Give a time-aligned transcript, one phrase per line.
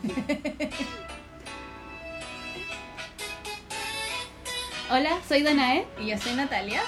[4.90, 6.80] Hola, soy Danae Y yo soy Natalia,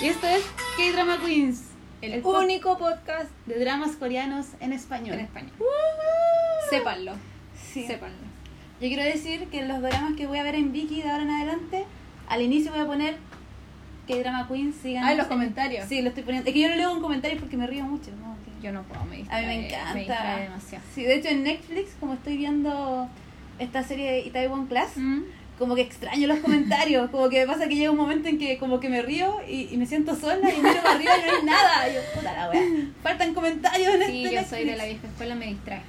[0.00, 0.42] y esto es
[0.76, 1.64] K-Drama Queens,
[2.00, 5.14] el, único podcast de dramas coreanos en español.
[5.14, 5.52] en español.
[6.68, 7.14] Sépanlo,
[7.72, 7.86] Sí.
[7.86, 8.16] sépanlo.
[8.80, 11.22] Yo quiero decir que en los dramas que voy a ver en Viki de ahora
[11.22, 11.84] en adelante,
[12.28, 13.16] al inicio voy a poner
[14.06, 15.04] K-Drama Queens, sigan.
[15.04, 15.88] Ah, en los comentarios.
[15.88, 16.48] Sí, lo estoy poniendo.
[16.48, 18.10] Es que yo lo leo en comentarios porque me río mucho.
[18.10, 18.36] ¿no?
[18.62, 19.94] Yo no puedo, me A distrae, mí me encanta.
[19.94, 20.84] Me distrae demasiado.
[20.94, 23.08] Sí, de hecho en Netflix, como estoy viendo
[23.58, 25.22] esta serie de Itaewon Class, Mm.
[25.58, 28.58] como que extraño los comentarios, como que me pasa que llega un momento en que
[28.58, 31.36] como que me río y, y me siento sola y miro para arriba y no
[31.38, 31.88] hay nada.
[31.88, 32.62] Y yo, puta la wea,
[33.02, 35.82] faltan comentarios en Sí, este yo soy de la vieja escuela, me distrae.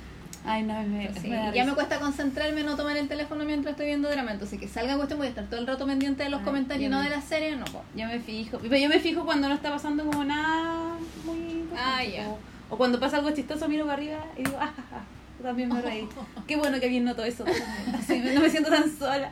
[0.46, 3.72] Ay, no, me, Sí, me ya me cuesta concentrarme en no tomar el teléfono mientras
[3.72, 6.30] estoy viendo drama, entonces que salga cuestión voy a estar todo el rato pendiente de
[6.30, 7.86] los Ay, comentarios y no de la serie, no puedo.
[7.96, 12.04] Yo me fijo, pero yo me fijo cuando no está pasando como nada muy Ah,
[12.04, 12.28] ya.
[12.74, 15.04] O cuando pasa algo chistoso miro para arriba y digo, ah, ja,
[15.38, 16.10] yo también me reí.
[16.48, 17.46] Qué bueno que alguien notó eso.
[17.94, 19.32] Así, no me siento tan sola.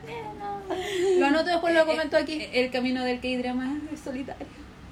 [1.18, 2.46] Lo anoto después lo Eh, comento eh, aquí.
[2.52, 4.46] El camino del K-drama es solitario.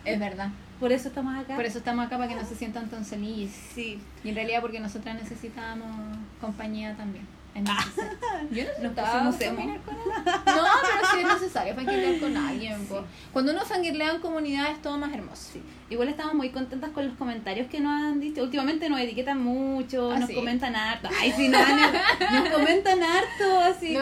[0.05, 0.49] Es verdad.
[0.81, 1.55] Por eso estamos acá.
[1.55, 3.55] Por eso estamos acá, para que no se sientan tan solitos.
[3.73, 4.01] Sí.
[4.25, 7.29] Y en realidad porque nosotras necesitábamos compañía también.
[7.55, 8.19] Es necesario.
[8.51, 10.25] Yo no necesitaba caminar con alguien.
[10.25, 12.89] No, pero sí es necesario fangirlear con alguien.
[13.33, 15.51] Cuando uno fangirlea en comunidad es todo más hermoso.
[15.53, 15.63] Sí.
[15.91, 18.43] Igual estamos muy contentas con los comentarios que nos han dicho.
[18.45, 20.35] Últimamente nos etiquetan mucho, ¿Ah, nos sí?
[20.37, 21.09] comentan harto.
[21.21, 23.95] Ay, sí, no, no, nos comentan harto, así.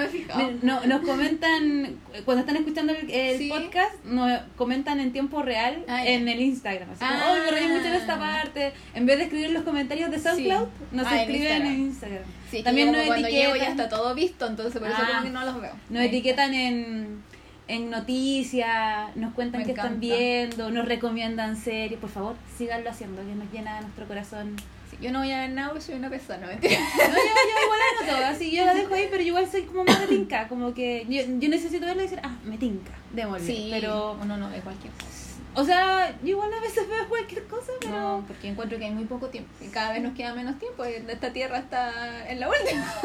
[0.63, 3.49] No me nos comentan, cuando están escuchando el, el Sí.
[3.49, 6.91] podcast, nos comentan en tiempo real Ah, en el Instagram.
[6.91, 7.33] Así como, Ah.
[7.35, 8.73] "Ay, me reí mucho en esta parte.
[8.95, 11.73] En vez de escribir los comentarios de SoundCloud, nos Ah, en escriben Instagram.
[11.75, 12.23] en Instagram.
[12.51, 13.77] Sí, También nos cuando llego etiquetan.
[13.77, 15.07] ya está todo visto, entonces por eso Ah.
[15.09, 15.73] como que no los veo.
[15.91, 17.23] Nos etiquetan en,
[17.69, 22.01] en noticias, nos cuentan que están viendo, nos recomiendan series.
[22.01, 24.57] Por favor, síganlo haciendo, que nos llena nuestro corazón.
[24.91, 26.81] Sí, yo no voy a ver nada porque soy una pesada, no mentira.
[26.81, 30.01] No, yo, yo igual así yo la dejo ahí, pero yo igual soy como más
[30.01, 33.47] de tinca, como que yo, yo necesito verlo y decir, ah, me tinca, démosle.
[33.47, 35.37] Sí, pero, uno no ve cualquier cosa.
[35.55, 37.93] o sea, yo igual a veces veo cualquier cosa, pero...
[37.93, 39.51] No, porque encuentro que hay muy poco tiempo.
[39.61, 40.87] Y cada vez nos queda menos tiempo.
[40.87, 42.95] y Esta tierra está en la última.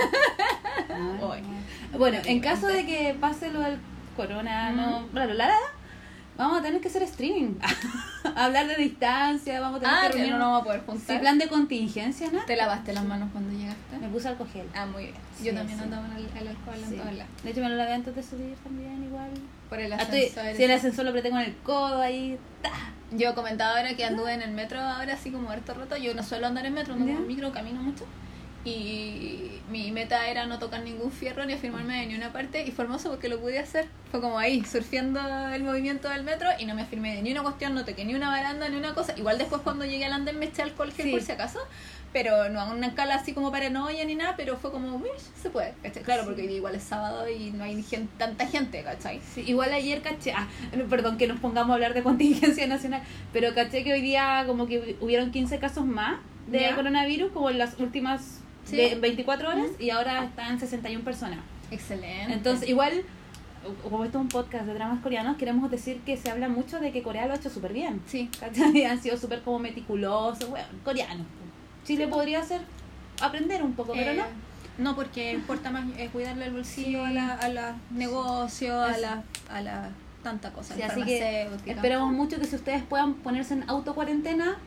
[0.89, 1.37] Ah.
[1.97, 3.79] Bueno, en caso de que pase lo del
[4.15, 5.57] corona, no, claro, la, la,
[6.37, 7.55] vamos a tener que hacer streaming,
[8.35, 11.19] hablar de distancia, vamos a tener Ah, que no nos vamos a poder Sí, juntar.
[11.21, 12.43] plan de contingencia, ¿no?
[12.45, 13.97] ¿Te lavaste las manos cuando llegaste?
[13.99, 14.67] Me puse alcohol gel.
[14.75, 15.15] Ah, muy bien.
[15.37, 15.83] Sí, Yo también sí.
[15.83, 16.93] andaba en el, el alcohol Sí.
[16.95, 17.31] en todos lados.
[17.43, 19.29] De hecho, me lo lavé antes de subir también, igual.
[19.69, 20.43] Por el Ah, ascensor.
[20.55, 22.37] si el ascensor lo apreté con el codo ahí.
[23.11, 25.95] Yo comentaba ahora que anduve en el metro ahora así como harto rato.
[25.97, 28.05] Yo no suelo andar en metro, ando en micro, camino mucho.
[28.65, 32.65] Y mi meta era no tocar ningún fierro ni afirmarme de ni una parte.
[32.65, 33.87] Y fue hermoso porque lo pude hacer.
[34.11, 35.19] Fue como ahí, surfeando
[35.53, 38.15] el movimiento del metro y no me afirmé de ni una cuestión, no toqué ni
[38.15, 39.13] una baranda, ni una cosa.
[39.17, 41.11] Igual después cuando llegué al andén me eché alcohol gel Sí.
[41.11, 41.59] por si acaso.
[42.13, 45.09] Pero no a una escala así como paranoia ni nada, pero fue como, "Mish,
[45.41, 45.73] se puede.
[45.81, 46.03] ¿cachai?
[46.03, 49.19] Claro, porque igual es sábado y no hay gen- tanta gente, ¿cachai?
[49.33, 50.47] Sí, igual ayer caché, ah,
[50.91, 53.01] perdón que nos pongamos a hablar de contingencia nacional,
[53.33, 57.57] pero caché que hoy día como que hubieron 15 casos más de coronavirus, como en
[57.57, 58.77] las últimas Sí.
[58.77, 61.39] ve- 24 horas, y ahora están 61 personas.
[61.71, 62.33] Excelente.
[62.33, 63.03] Entonces, igual,
[63.83, 66.91] como esto es un podcast de dramas coreanos, queremos decir que se habla mucho de
[66.91, 68.01] que Corea lo ha hecho súper bien.
[68.07, 68.29] sí.
[68.39, 68.83] ¿cachai?
[68.85, 71.25] Han sido súper como meticulosos, bueno, coreanos.
[71.85, 72.61] Chile podría hacer,
[73.21, 74.23] aprender un poco, pero Eh, no.
[74.75, 77.09] No, porque importa más eh, cuidarle el bolsillo Sí.
[77.09, 79.89] a la, a la negocio, a la, a la
[80.23, 80.73] tanta cosa.
[80.73, 84.57] Sí, así que esperamos mucho que si ustedes puedan ponerse en autocuarentena,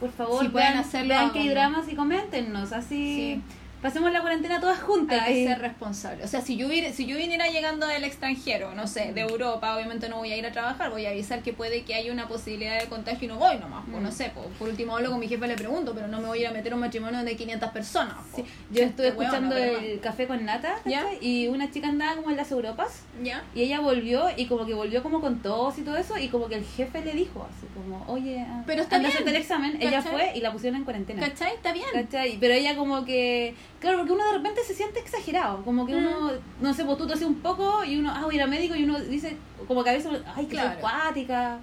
[0.00, 2.72] por favor, Si pueden vean, hacerlo, vean que hay dramas y coméntenos.
[2.72, 3.42] Así Sí.
[3.82, 5.20] Pasemos la cuarentena todas juntas.
[5.22, 6.24] Hay que ser responsable.
[6.24, 10.08] O sea, si yo, si yo viniera llegando del extranjero, no sé, de Europa, obviamente
[10.08, 12.80] no voy a ir a trabajar, voy a avisar que puede que haya una posibilidad
[12.80, 13.84] de contagio y no voy nomás.
[13.86, 14.02] pues, Mm.
[14.04, 16.38] no sé, pues, por último hablo con mi jefe, le pregunto, pero no me voy
[16.38, 18.14] a ir a meter a un matrimonio de 500 personas.
[18.34, 18.46] Sí, pues.
[18.70, 20.76] Yo estuve Hueona, escuchando pero el café con nata.
[20.84, 21.04] ¿Ya?
[21.20, 23.42] y una chica andaba como en las Europas ¿Ya?
[23.54, 26.48] y ella volvió y como que volvió como con tos y todo eso y como
[26.48, 29.76] que el jefe le dijo así como, oye, ah, Pero está bien, el examen.
[29.80, 31.20] Ella fue y la pusieron en cuarentena.
[31.28, 31.54] ¿Cachai?
[31.54, 31.86] Está bien.
[31.92, 32.36] ¿Cachai?
[32.40, 36.32] Pero ella como que, claro, porque uno de repente se siente exagerado, como que uno,
[36.60, 38.74] no sé, pues tú tosí un poco y uno, ah, voy a ir al médico
[38.74, 39.36] y uno dice,
[39.66, 40.72] como que a veces, ay, que Claro.
[40.72, 41.58] soy cuática.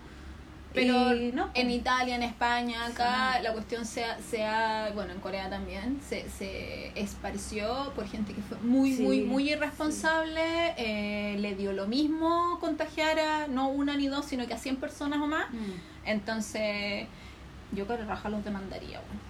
[0.74, 1.76] Pero Y no, en pues.
[1.78, 6.30] Italia, en España, acá la cuestión se, ha- se ha, bueno, en Corea también, se,
[6.30, 11.88] se esparció por gente que fue muy, Sí, muy, muy irresponsable, eh, le dio lo
[11.88, 15.50] mismo contagiar a no una ni dos, sino que a 100 personas o más.
[15.54, 16.08] Mm.
[16.08, 17.08] Entonces,
[17.72, 19.22] yo con raja los demandaría, bueno.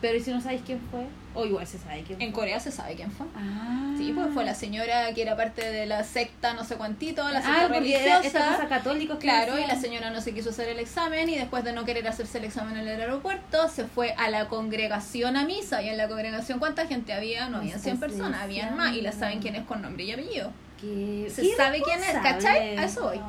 [0.00, 1.04] Pero ¿y si no sabéis quién fue?
[1.34, 2.26] O igual se sabe quién fue.
[2.26, 3.26] En Corea se sabe quién fue.
[3.36, 3.94] Ah.
[3.98, 7.40] Sí, pues fue la señora que era parte de la secta no sé cuantito, la
[7.42, 8.26] secta Ah, porque era religiosa.
[8.26, 11.36] esta cosa católica que Claro, y la señora no se quiso hacer el examen y
[11.36, 15.36] después de no querer hacerse el examen en el aeropuerto, se fue a la congregación
[15.36, 15.82] a misa.
[15.82, 17.48] Y en la congregación, ¿cuánta gente había?
[17.48, 18.96] No había 100 Estás personas, habían más.
[18.96, 20.50] Y la saben quién es con nombre y apellido.
[20.80, 22.12] Qué- Se qué sabe quién es.
[22.22, 22.76] ¿cachai?
[22.78, 23.20] A eso voy.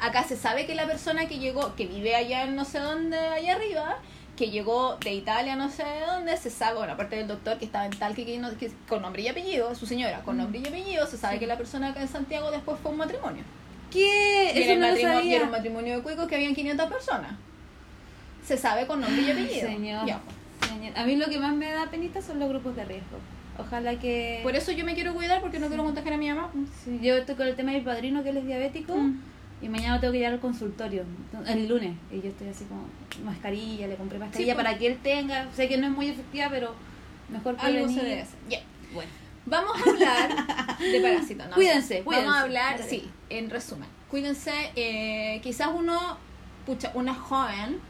[0.00, 3.16] Acá se sabe que la persona que llegó, que vive allá en no sé dónde,
[3.16, 3.98] allá arriba,
[4.36, 7.64] que llegó de Italia, no sé de dónde, se sabe, bueno, aparte del doctor que
[7.66, 10.38] estaba en Talque, que, no- que- con nombre y apellido, su señora, con Mm.
[10.38, 11.40] nombre y apellido, se sabe Sí.
[11.40, 13.44] que la persona acá en Santiago después fue un matrimonio.
[13.92, 14.52] ¿Qué?
[14.54, 15.36] Y era, Eso no matrimonio, sabía.
[15.36, 17.32] era un matrimonio de cuicos que habían 500 personas.
[18.44, 19.68] Se sabe con nombre y apellido.
[19.68, 20.06] Señor.
[20.06, 20.20] Ya.
[20.68, 20.98] Señor.
[20.98, 23.18] A mí lo que más me da penita son los grupos de riesgo.
[23.56, 24.40] Ojalá que...
[24.42, 26.50] Por eso yo me quiero cuidar porque no quiero contagiar a mi mamá.
[26.84, 29.20] Sí, Yo estoy con el tema de mi padrino que él es diabético Mm.
[29.64, 31.04] Y mañana tengo que ir al consultorio,
[31.46, 31.96] el lunes.
[32.12, 32.86] Y yo estoy así como
[33.24, 34.64] mascarilla, le compré mascarilla Sí, pues.
[34.64, 35.50] para que él tenga.
[35.54, 36.74] Sé que no es muy efectiva, pero
[37.30, 38.38] mejor Algo se debe hacer.
[38.50, 38.60] Ya.
[38.92, 39.10] Bueno.
[39.46, 41.48] Vamos a hablar de parásitos.
[41.48, 41.54] ¿no?
[41.54, 42.26] Cuídense, cuídense.
[42.26, 43.88] Vamos a hablar, sí, en resumen.
[44.10, 46.18] Cuídense, eh, quizás uno,
[46.66, 47.80] pucha, una joven,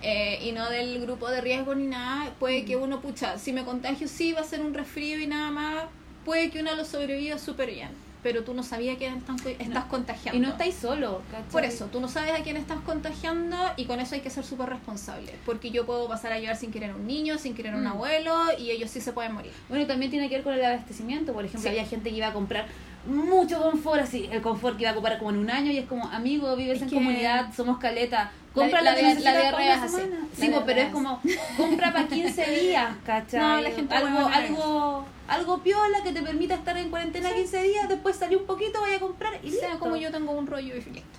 [0.00, 3.64] eh, y no del grupo de riesgo ni nada, puede que uno, pucha, si me
[3.64, 5.84] contagio, sí, va a ser un resfrío y nada más,
[6.24, 7.90] puede que uno lo sobreviva súper bien.
[8.22, 10.36] Pero tú no sabías que estás, estás contagiando.
[10.38, 11.50] Y no estáis solo, ¿cachai?
[11.50, 14.44] Por eso, tú no sabes a quién estás contagiando y con eso hay que ser
[14.44, 15.32] súper responsable.
[15.46, 17.84] Porque yo puedo pasar a llevar sin querer a un niño, sin querer a un
[17.84, 17.88] Mm.
[17.92, 19.52] abuelo y ellos sí se pueden morir.
[19.68, 21.32] Bueno, y también tiene que ver con el abastecimiento.
[21.32, 21.68] Por ejemplo, Sí.
[21.68, 22.66] había gente que iba a comprar
[23.06, 25.86] mucho confort, así, el confort que iba a comprar como en un año y es
[25.86, 28.30] como, amigo, vives Es en que- comunidad, somos caleta.
[28.54, 30.16] Compra La- la, la la diarrea es semana.
[30.20, 31.20] La Sí, pues, pero es como,
[31.56, 33.40] compra para 15 días, ¿cachai?
[33.40, 37.88] No, la gente algo, algo, algo piola que te permita estar en cuarentena 15 días,
[37.88, 39.78] después salir un poquito, vaya a comprar y Y sea listo.
[39.78, 41.18] como yo tengo un rollo y listo.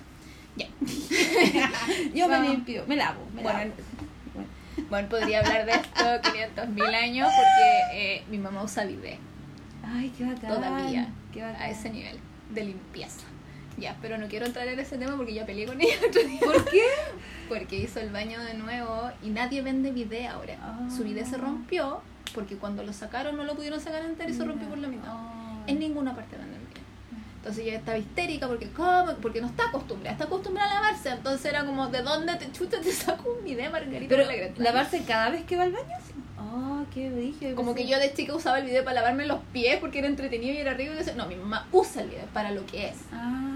[0.56, 0.66] Ya.
[2.14, 3.72] Yo me limpio, me lavo, me Bueno, lavo.
[4.90, 7.80] Bueno, podría hablar de esto 500 mil años porque
[8.16, 9.18] eh, mi mamá usa bidet
[9.84, 10.54] Ay, qué bacán.
[10.54, 11.60] todavía Qué bacán.
[11.62, 12.18] a ese nivel
[12.50, 13.26] de limpieza.
[13.78, 16.22] Ya, pero no quiero entrar en ese tema porque ya peleé con ella el otro
[16.22, 16.40] día.
[16.40, 16.84] ¿Por qué?
[17.48, 20.56] Porque hizo el baño de nuevo y nadie vende bidet ahora.
[20.60, 20.88] Ah.
[20.94, 22.00] Su bidet se rompió
[22.34, 25.10] porque cuando lo sacaron no lo pudieron sacar entero y se rompió por la mitad.
[25.10, 25.64] Ay.
[25.72, 26.82] En ninguna parte venden bidet.
[27.36, 29.14] Entonces ella estaba histérica porque ¿cómo?
[29.20, 31.10] porque no está acostumbrada, está acostumbrada a lavarse.
[31.10, 34.14] Entonces era como, ¿de dónde te chucha te saco un bidet, Margarita?
[34.16, 34.54] Pero?
[34.58, 35.96] ¿lavarse cada vez que va al baño?
[36.54, 37.56] Ah, qué brillo.
[37.56, 40.52] Como que yo de chica usaba el bidet para lavarme los pies porque era entretenido
[40.54, 40.92] y era rico.
[40.92, 42.96] Y no, mi mamá usa el bidet para lo que es.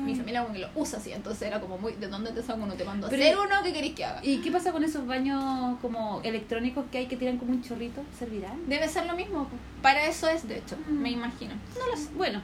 [0.04, 2.62] Mi familia como que lo usa así, entonces era como muy, ¿de dónde te saco
[2.62, 2.74] uno?
[2.74, 4.20] Te mando a Pero- hacer uno, ¿qué queréis que haga?
[4.24, 8.02] ¿Y qué pasa con esos baños como electrónicos que hay que tiran como un chorrito?
[8.18, 8.68] ¿Servirán?
[8.68, 9.48] Debe ser lo mismo.
[9.82, 10.92] Para eso es, de hecho, Mm.
[11.02, 11.54] me imagino.
[11.78, 12.08] No lo sé.
[12.16, 12.40] Bueno,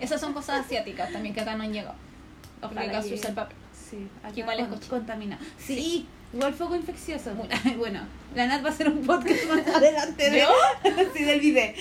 [0.00, 1.94] Esas son cosas asiáticas también que acá no han llegado.
[2.60, 3.56] Porque acá se usa el papel.
[3.72, 4.08] sí.
[4.36, 4.90] Igual es con- cochino.
[4.90, 5.38] contamina.
[5.58, 7.30] Sí, igual foco infeccioso.
[7.78, 8.00] Bueno,
[8.34, 10.44] la Nat va a hacer un podcast más adelante de,
[11.14, 11.72] sí, del video.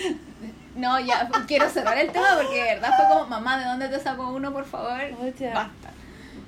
[0.76, 4.00] No, ya, quiero cerrar el tema porque de verdad fue como, mamá, ¿de dónde te
[4.00, 5.00] saco uno, por favor?
[5.22, 5.54] Ocha.
[5.54, 5.92] Basta.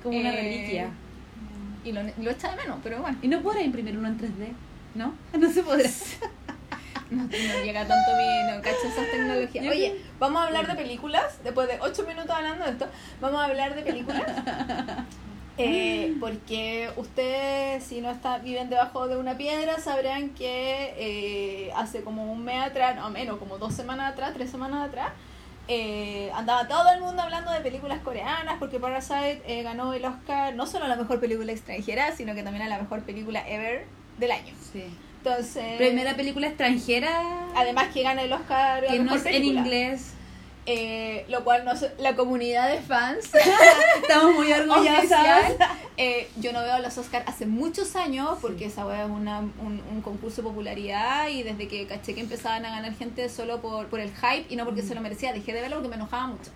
[0.02, 0.88] Como una Eh, reliquia.
[1.84, 3.16] Y lo, lo echa de menos, pero bueno.
[3.22, 4.48] Y no podrá imprimir uno en 3D,
[4.96, 5.14] ¿no?
[5.38, 5.88] No se podrá.
[7.08, 7.28] No, no
[7.64, 9.64] llega tanto mi, no cacho esas tecnologías.
[9.68, 12.88] Oye, vamos a hablar de películas, después de 8 minutos hablando de esto,
[13.20, 14.24] vamos a hablar de películas.
[15.58, 22.02] Eh, porque ustedes, si no está, viven debajo de una piedra, sabrán que eh, hace
[22.02, 25.12] como un mes atrás, no menos, como dos semanas atrás, tres semanas atrás,
[25.68, 30.54] eh, andaba todo el mundo hablando de películas coreanas porque Parasite eh, ganó el Oscar
[30.54, 33.84] no solo a la mejor película extranjera, sino que también a la mejor película ever
[34.18, 34.54] del año.
[34.72, 34.84] Sí.
[35.18, 37.20] Entonces, Primera película extranjera
[37.56, 40.12] además que gana el Oscar que no es en inglés.
[40.68, 41.64] Eh, lo cual
[41.98, 43.30] la comunidad de fans
[44.02, 45.52] Estamos muy orgullosas.
[45.96, 49.80] eh, yo no veo los Oscars hace muchos años porque esa wea es una, un,
[49.92, 53.86] un concurso de popularidad y desde que caché que empezaban a ganar gente solo por,
[53.86, 56.26] por el hype y no porque se lo merecía, dejé de verlo porque me enojaba
[56.26, 56.50] mucho.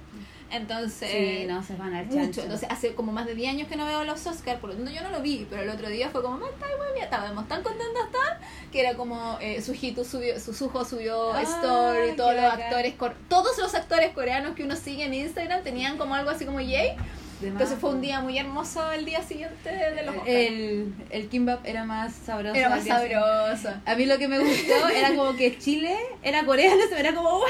[0.50, 2.26] Entonces, Sí, no, se van al chancho.
[2.26, 2.42] mucho.
[2.42, 4.90] Entonces, hace como más de 10 años que no veo los Oscars, por lo tanto
[4.90, 7.46] yo no lo vi, pero el otro día fue como, "Ma, está muy bien, estábamos
[7.48, 8.38] tan contentos tan,
[8.72, 12.62] que era como eh, Sujito subió, Susujo subió Ah, story, todos los bacán.
[12.62, 12.94] actores,
[13.28, 16.96] todos los actores coreanos que uno sigue en Instagram tenían como algo así como yay.
[17.42, 21.84] Entonces fue un día muy hermoso el día siguiente de los el, el kimbap era
[21.84, 22.54] más sabroso.
[22.54, 23.70] Era más sabroso.
[23.86, 27.14] A mí lo que me gustó era como que Chile era coreano, se me era
[27.14, 27.40] como, ¡wow!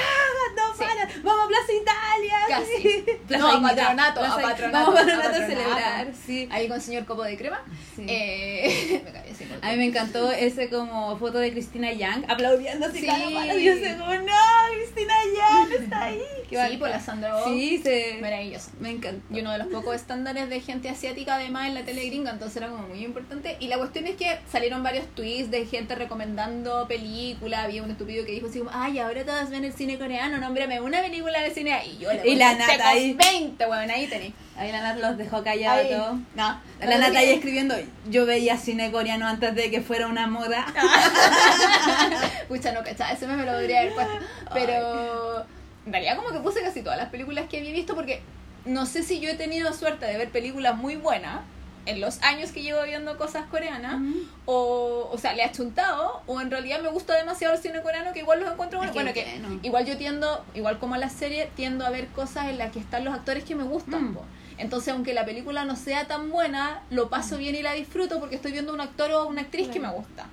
[0.56, 0.84] No, Sí.
[0.84, 2.38] para, vamos a Plaza Italia.
[2.48, 2.82] Casi.
[2.82, 3.04] sí.
[3.28, 6.48] No, a Dignidad, Patronato, a Plaza- Patronato, Vamos a Patronato a celebrar, sí.
[6.50, 7.60] Ahí con el señor Copo de Crema.
[7.96, 8.06] Sí.
[8.08, 9.02] Eh,
[9.62, 12.98] me A mí me encantó ese como foto de Cristina Yang aplaudiendo así.
[13.06, 14.34] Y yo sé como, no,
[14.74, 16.22] Cristina Yang está ahí.
[16.48, 17.44] Qué Sí, por la Sandra Oh.
[17.48, 18.18] Sí, se...
[18.20, 18.70] Maravilloso.
[18.80, 19.22] me encanta.
[19.34, 22.56] Y uno de los pocos estándares de gente asiática además en la tele gringa, entonces
[22.56, 23.56] era como muy importante.
[23.60, 27.64] Y la cuestión es que salieron varios tweets de gente recomendando películas.
[27.64, 30.80] Había un estúpido que dijo así como, ay, ahora todas ven el cine coreano, nómbrame
[30.80, 31.80] una película de cine.
[31.86, 33.14] Y yo le Y la Nata ahí.
[33.14, 34.34] 20, weón, ahí tenéis.
[34.56, 36.18] Ahí la Nat los dejó callados todos.
[36.34, 36.60] No.
[36.80, 37.74] La Nata ahí escribiendo,
[38.08, 40.66] yo veía cine coreano antes de que fuera una moda.
[42.48, 44.18] Pucha, no cachaba, ese me lo debería haber puesto.
[44.52, 45.46] Pero
[45.86, 48.20] en realidad como que puse casi todas las películas que había visto porque
[48.64, 51.40] no sé si yo he tenido suerte de ver películas muy buenas
[51.86, 53.96] en los años que llevo viendo cosas coreanas
[54.44, 58.12] o, o sea, le ha chuntado o en realidad me gusta demasiado el cine coreano
[58.12, 58.94] que igual los encuentro buenos.
[58.94, 59.60] Es Bueno, que bueno.
[59.62, 63.04] igual yo tiendo, igual como la serie, tiendo a ver cosas en las que están
[63.04, 64.12] los actores que me gustan.
[64.12, 64.18] Mm.
[64.58, 68.36] Entonces, aunque la película no sea tan buena, lo paso bien y la disfruto porque
[68.36, 70.26] estoy viendo un actor o una actriz que me gusta.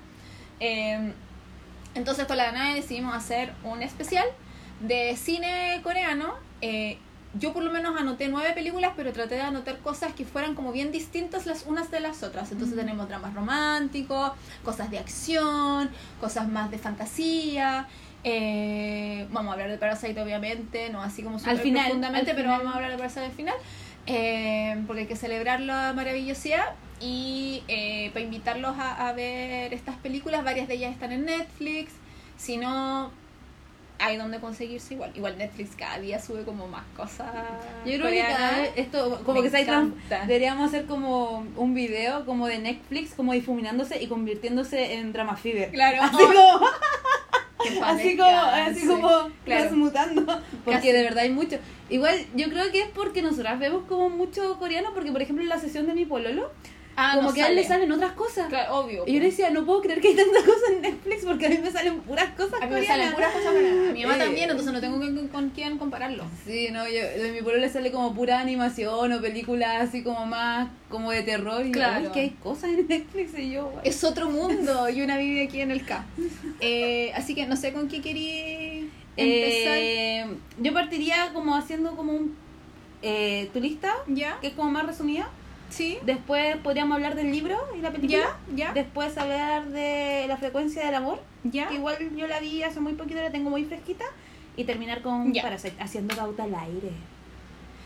[0.60, 1.14] Eh,
[1.96, 4.28] entonces con la Danae decidimos hacer un especial
[4.82, 6.34] de cine coreano.
[6.62, 6.98] Eh,
[7.40, 10.72] yo por lo menos anoté nueve películas, pero traté de anotar cosas que fueran como
[10.72, 12.52] bien distintas las unas de las otras.
[12.52, 12.80] Entonces Mm.
[12.80, 14.32] tenemos dramas románticos,
[14.64, 15.90] cosas de acción,
[16.20, 17.88] cosas más de fantasía.
[18.24, 22.48] eh, vamos a hablar de Parasite obviamente, no así como súper final, profundamente, al pero
[22.50, 22.58] final.
[22.60, 23.56] vamos a hablar de Parasite al final.
[24.10, 26.66] eh, porque hay que celebrar la maravillosidad
[27.00, 31.92] y eh, para invitarlos a, a ver estas películas, varias de ellas están en Netflix,
[32.38, 33.12] si no
[34.00, 35.12] hay donde conseguirse igual.
[35.16, 37.28] Igual Netflix cada día sube como más cosas.
[37.86, 38.38] Yo creo que coreanas.
[38.38, 40.20] cada vez esto como Me que se encanta.
[40.26, 45.72] deberíamos hacer como un video como de Netflix como difuminándose y convirtiéndose en drama fever.
[45.72, 46.02] Claro.
[46.04, 46.60] Así como
[47.64, 49.08] Que así como así como
[49.44, 49.62] Claro.
[49.64, 50.26] transmutando
[50.64, 50.92] porque Casi.
[50.92, 51.58] de verdad hay mucho.
[51.90, 55.50] Igual yo creo que es porque nosotras vemos como mucho coreano porque por ejemplo en
[55.50, 56.52] la sesión de mi pololo
[57.00, 57.76] Ah, como no que a él le sale.
[57.82, 58.48] salen otras cosas.
[58.50, 59.04] Claro, obvio.
[59.06, 61.50] Y yo le decía, no puedo creer que hay tantas cosas en Netflix porque a
[61.50, 62.88] mí me salen puras cosas a mí me coreanas.
[62.88, 63.90] salen puras cosas coreanas.
[63.90, 66.24] A mi mamá Eh, también, entonces no tengo con, con quién compararlo.
[66.46, 70.26] Sí, no, yo, de mi pueblo le sale como pura animación o películas así como
[70.26, 71.64] más como de terror.
[71.66, 72.00] Y Claro.
[72.00, 72.12] claro.
[72.14, 73.72] que hay cosas en Netflix y yo.
[73.84, 76.04] Es otro mundo y una vive aquí en el K.
[76.62, 79.78] Eh, así que no sé con qué querí empezar.
[79.78, 80.26] Eh,
[80.60, 82.36] yo partiría como haciendo como un
[83.04, 84.40] eh, tu lista, ¿Ya?
[84.42, 85.30] que es como más resumida.
[85.70, 85.98] ¿Sí?
[86.04, 88.38] Después podríamos hablar del libro y la película.
[88.56, 88.68] ¿Ya?
[88.68, 88.74] ¿Ya?
[88.74, 91.22] Después hablar de la frecuencia del amor.
[91.44, 91.68] ¿Ya?
[91.70, 94.06] que igual yo la vi hace muy poquito, la tengo muy fresquita.
[94.56, 95.44] Y terminar con Ya.
[95.44, 96.92] Parasite, haciendo pauta al aire.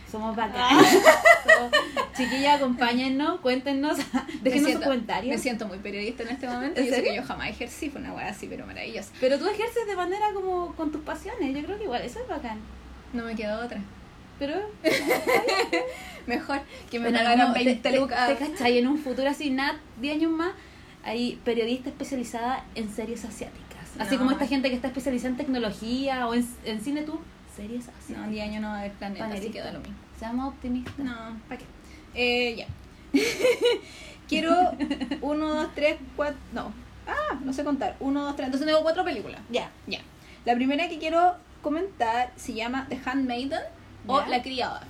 [0.10, 0.72] Somos bacanas.
[0.72, 1.22] Ah.
[1.46, 1.72] Somos-
[2.16, 3.98] Chiquillas, acompáñennos, cuéntenos,
[4.42, 5.36] déjenos sus comentarios.
[5.36, 6.80] Me siento muy periodista en este momento.
[6.80, 9.12] ¿En Yo sé que yo jamás ejercí, fue una wea así, pero maravillosa.
[9.20, 12.28] Pero tú ejerces de manera como con tus pasiones, yo creo que igual, eso es
[12.28, 12.60] bacán.
[13.14, 13.80] No me quedó otra.
[14.42, 14.56] Pero
[16.26, 18.28] Mejor que me pagaran no, 20 te, te- lucas.
[18.28, 20.54] te cachai, en un futuro así, nada, 10 años más,
[21.04, 23.60] hay periodista especializada en series asiáticas.
[24.00, 24.20] Así No.
[24.22, 27.20] como esta gente que está especializada en tecnología o en, en cine, tú,
[27.56, 28.18] series asiáticas.
[28.26, 29.60] No, 10 años no va a haber planeta, así Panelista.
[29.60, 29.96] que da lo mismo.
[30.18, 30.98] Seamos optimistas.
[30.98, 31.66] No, ¿para qué?
[32.16, 32.68] Eh, ya.
[34.28, 34.72] Quiero
[35.22, 36.36] 1, 2, 3, 4.
[36.54, 36.74] No.
[37.08, 37.96] Ah, no sé contar.
[38.00, 38.46] 1, 2, 3.
[38.48, 39.40] Entonces tengo cuatro películas.
[39.52, 39.70] Ya.
[39.88, 40.00] Ya.
[40.46, 43.60] La primera que quiero comentar se llama The Handmaiden
[44.08, 44.22] o.
[44.28, 44.82] La Criada.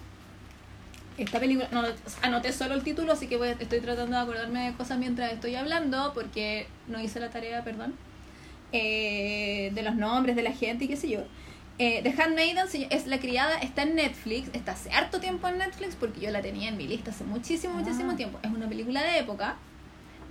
[1.18, 1.84] Esta película, no,
[2.22, 5.56] anoté solo el título, así que voy- estoy tratando de acordarme de cosas mientras estoy
[5.56, 7.94] hablando, porque no hice la tarea, perdón,
[8.72, 11.20] eh, de los nombres de la gente y qué sé yo.
[11.78, 15.96] Eh, The Handmaiden es la criada, está en Netflix, está hace harto tiempo en Netflix
[15.96, 18.16] porque yo la tenía en mi lista hace muchísimo, muchísimo Ah.
[18.16, 18.40] tiempo.
[18.44, 19.56] Es una película de época,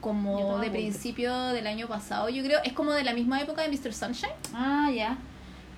[0.00, 2.60] como de principio del año pasado, yo creo.
[2.64, 3.92] Es como de la misma época de Mr.
[3.92, 4.32] Sunshine.
[4.54, 5.18] Ah, ya.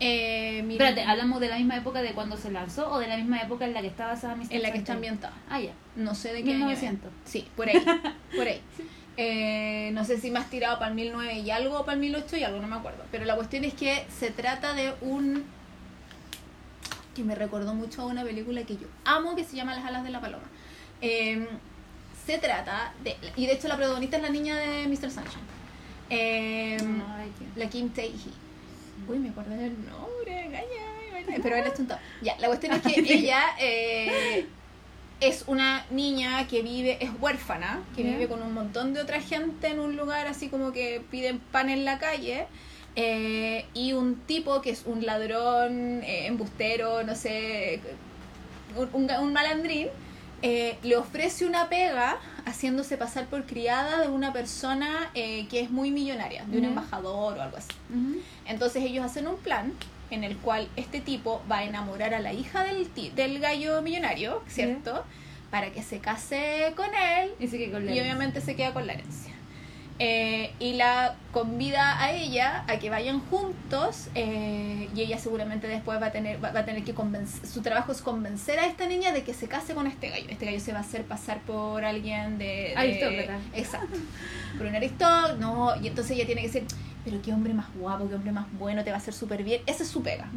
[0.04, 3.16] Eh, mira- Espérate, ¿hablamos de la misma época de cuando se lanzó o de la
[3.16, 4.46] misma época en la que está basada Mr.
[4.50, 5.34] en la que está ambientada.
[5.48, 5.72] Ah, ya.
[5.94, 6.80] No sé de qué año es.
[6.82, 7.10] 1900.
[7.24, 7.76] Sí, por ahí.
[8.36, 8.60] por ahí.
[9.16, 12.36] Eh, no sé si más tirado para el 1009 y algo o para el 1008
[12.38, 13.04] y algo, no me acuerdo.
[13.12, 15.44] Pero la cuestión es que se trata de un.
[17.14, 20.02] que me recordó mucho a una película que yo amo que se llama Las alas
[20.02, 20.44] de la paloma.
[21.00, 21.46] Eh,
[22.26, 23.16] se trata de.
[23.36, 25.10] y de hecho la protagonista es la niña de Mr.
[25.10, 25.52] Sunshine.
[26.10, 28.32] Eh, Ay, qué- la Kim Tae-hee.
[29.08, 31.96] Uy, me acuerdo del nombre, calla, pero él es tonto.
[32.20, 34.46] Ya, la cuestión es que ella eh,
[35.20, 39.68] es una niña que vive, es huérfana, que vive con un montón de otra gente
[39.68, 42.46] en un lugar así como que piden pan en la calle.
[42.94, 47.80] eh, y un tipo que es un ladrón, eh, embustero, no sé,
[48.76, 49.88] un, un, un malandrín,
[50.42, 55.70] eh, le ofrece una pega haciéndose pasar por criada de una persona eh, que es
[55.70, 57.72] muy millonaria, de un embajador o algo así.
[58.46, 59.72] Entonces ellos hacen un plan
[60.10, 64.42] en el cual este tipo va a enamorar a la hija del, del gallo millonario,
[64.48, 65.04] ¿cierto?
[65.50, 69.31] Para que se case con él Y con y obviamente se queda con la herencia.
[70.04, 76.02] Eh, y la convida a ella a que vayan juntos eh, y ella seguramente después
[76.02, 78.86] va a tener va, va a tener que convencer su trabajo es convencer a esta
[78.86, 80.26] niña de que se case con este gallo.
[80.28, 83.38] Este gallo se va a hacer pasar por alguien de, de- Aristócrata.
[83.54, 83.96] exacto.
[84.58, 86.64] Por un aristócrata no y entonces ella tiene que ser
[87.04, 89.62] pero qué hombre más guapo qué hombre más bueno te va a hacer súper bien
[89.66, 90.28] esa es su pega.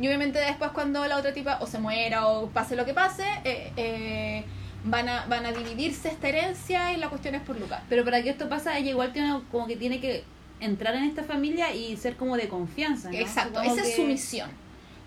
[0.00, 3.24] Y obviamente después cuando la otra tipa o se muera o pase lo que pase,
[3.44, 4.44] eh, eh,
[4.84, 7.82] van, a, van a dividirse esta herencia y la cuestión es por lugar.
[7.88, 10.24] Pero para que esto pase, ella igual tiene como que tiene que
[10.60, 13.18] entrar en esta familia y ser como de confianza, ¿no?
[13.18, 14.50] Exacto, esa es su misión.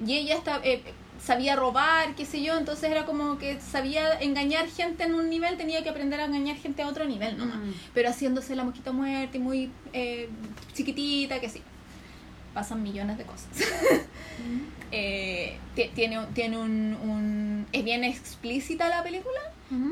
[0.05, 0.83] Y ella está, eh,
[1.23, 5.55] sabía robar, qué sé yo, entonces era como que sabía engañar gente en un nivel,
[5.57, 7.57] tenía que aprender a engañar gente a otro nivel nomás.
[7.57, 7.71] Mm.
[7.93, 10.29] Pero haciéndose la mosquita muerta y muy eh,
[10.73, 11.61] chiquitita, que sí.
[12.55, 13.49] Pasan millones de cosas.
[14.91, 19.39] Eh, ti- tiene tiene un, un- Es bien explícita la película.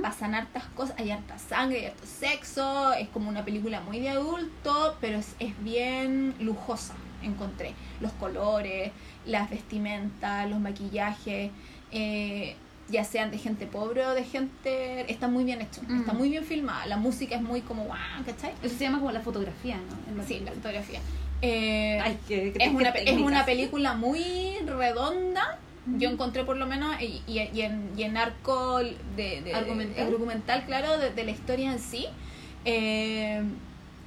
[0.02, 4.10] Pasan hartas cosas, hay harta sangre, hay harto sexo, es como una película muy de
[4.10, 6.94] adulto, pero es, es bien lujosa,
[7.24, 7.74] encontré.
[8.00, 8.92] Los colores,
[9.26, 11.50] las vestimentas, los maquillajes,
[11.92, 12.56] eh,
[12.90, 15.12] ya sean de gente pobre o de gente...
[15.12, 16.02] Está muy bien hecho, Mm.
[16.02, 18.54] está muy bien filmada, la música es muy como guau, ¿cachai?
[18.62, 20.22] Eso se llama como la fotografía, ¿no?
[20.22, 21.00] En Sí, la fotografía.
[21.46, 25.60] Eh, Ay, es, una, es una película muy redonda.
[25.98, 30.08] Yo encontré por lo menos, y, y- y en, y en arco de, de- Argumental.
[30.08, 32.06] argumental, claro, de, de la historia en sí,
[32.64, 33.44] eh,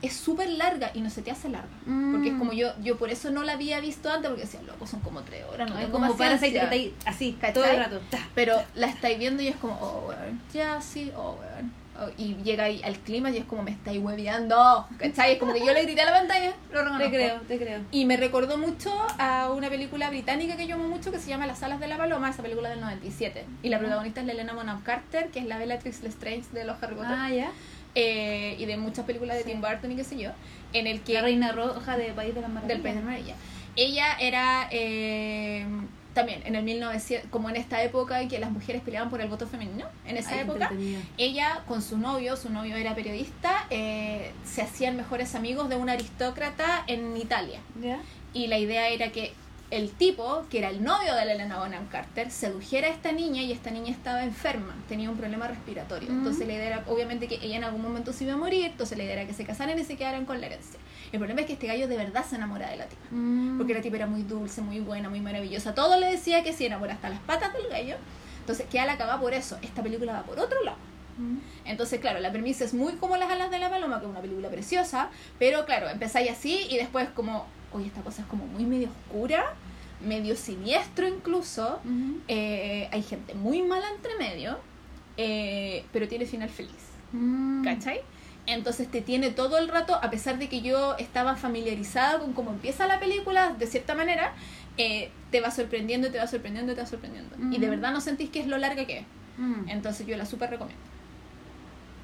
[0.01, 1.69] es súper larga y no se te hace larga.
[1.85, 2.13] Mm.
[2.13, 4.87] Porque es como yo, yo por eso no la había visto antes, porque decía, loco,
[4.87, 6.63] son como tres horas, no es como paciencia".
[6.63, 7.53] Parasite que así, ¿Cachai?
[7.53, 8.01] todo el rato.
[8.35, 11.73] Pero la estáis viendo y es como, oh, weón, ya, sí, oh, weón.
[12.19, 15.33] Y llega ahí al clima y es como, me estáis hueveando, ¿cachai?
[15.35, 17.05] Es como que yo le grité a la pantalla, lo reconozco.
[17.05, 17.81] Te creo, te creo.
[17.91, 21.47] Y me recordó mucho a una película británica que yo amo mucho que se llama
[21.47, 23.45] Las alas de la paloma, esa película del 97.
[23.63, 26.83] Y la protagonista es la Elena Bonham Carter, que es la Bellatrix Lestrange de los
[26.83, 27.13] Harry Potter.
[27.17, 27.51] Ah, ya.
[27.95, 29.51] Eh, y de muchas películas de Sí.
[29.51, 30.31] Tim Burton y qué sé yo.
[30.75, 32.69] En el que La reina roja de País de las Maravillas.
[32.69, 33.35] del País de Maravilla.
[33.75, 35.67] Ella era eh,
[36.17, 39.29] también en el 1900, como en esta época en que las mujeres peleaban por el
[39.29, 40.73] voto femenino, en esa Ay, época,
[41.19, 45.91] ella con su novio, su novio era periodista, eh, se hacían mejores amigos de un
[45.91, 47.61] aristócrata en Italia.
[47.81, 48.01] ¿Ya?
[48.33, 49.35] Y la idea era que
[49.71, 53.43] el tipo, que era el novio de la Elena Bonham Carter, sedujera a esta niña
[53.43, 56.11] y esta niña estaba enferma, tenía un problema respiratorio.
[56.11, 56.19] Mm.
[56.19, 58.97] Entonces la idea era, obviamente, que ella en algún momento se iba a morir, entonces
[58.97, 60.79] la idea era que se casaran y se quedaran con la herencia.
[61.13, 63.07] El problema es que este gallo de verdad se enamora de la tipa.
[63.11, 63.59] Mm.
[63.59, 65.75] Porque la tipa era muy dulce, muy buena, muy maravillosa.
[65.75, 67.97] Todo le decía que sí, enamora hasta las patas del gallo.
[68.41, 69.59] Entonces queda la cagada por eso.
[69.63, 70.79] Esta película va por otro lado.
[71.19, 71.39] Mm.
[71.65, 74.21] Entonces, claro, la premisa es muy como Las alas de la paloma, que es una
[74.21, 78.65] película preciosa, pero claro, empezáis así y después como, oye, esta cosa es como muy
[78.65, 79.45] medio oscura,
[80.05, 81.81] medio siniestro incluso,
[82.29, 84.59] eh, hay gente muy mala entre medio,
[85.17, 86.73] eh, pero tiene final feliz,
[87.13, 87.65] Mm.
[87.65, 88.01] ¿cachai?
[88.47, 92.51] Entonces te tiene todo el rato, a pesar de que yo estaba familiarizada con cómo
[92.51, 94.35] empieza la película, de cierta manera,
[94.77, 97.35] eh, te va sorprendiendo, te va sorprendiendo, te va sorprendiendo.
[97.51, 97.71] Y de Ujú.
[97.77, 99.07] verdad no sentís que es lo larga que es.
[99.39, 99.69] Mm.
[99.69, 100.83] Entonces yo la súper recomiendo.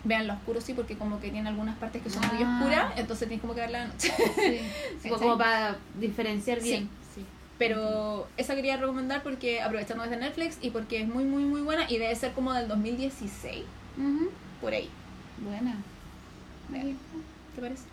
[0.04, 2.58] Vean lo oscuro, sí, porque como que tiene algunas partes que son muy Ah.
[2.58, 4.12] oscuras, entonces tienes como que verla de noche.
[5.00, 5.08] Sí.
[5.08, 6.88] Como para diferenciar bien.
[7.14, 7.24] Sí,
[7.58, 11.84] Pero esa quería recomendar porque aprovechando desde Netflix y porque es muy, muy, muy buena
[11.88, 13.64] y debe ser como del 2016,
[13.98, 14.30] Ujú.
[14.60, 14.88] por ahí.
[15.38, 15.76] Buena.
[17.54, 17.84] ¿Te parece?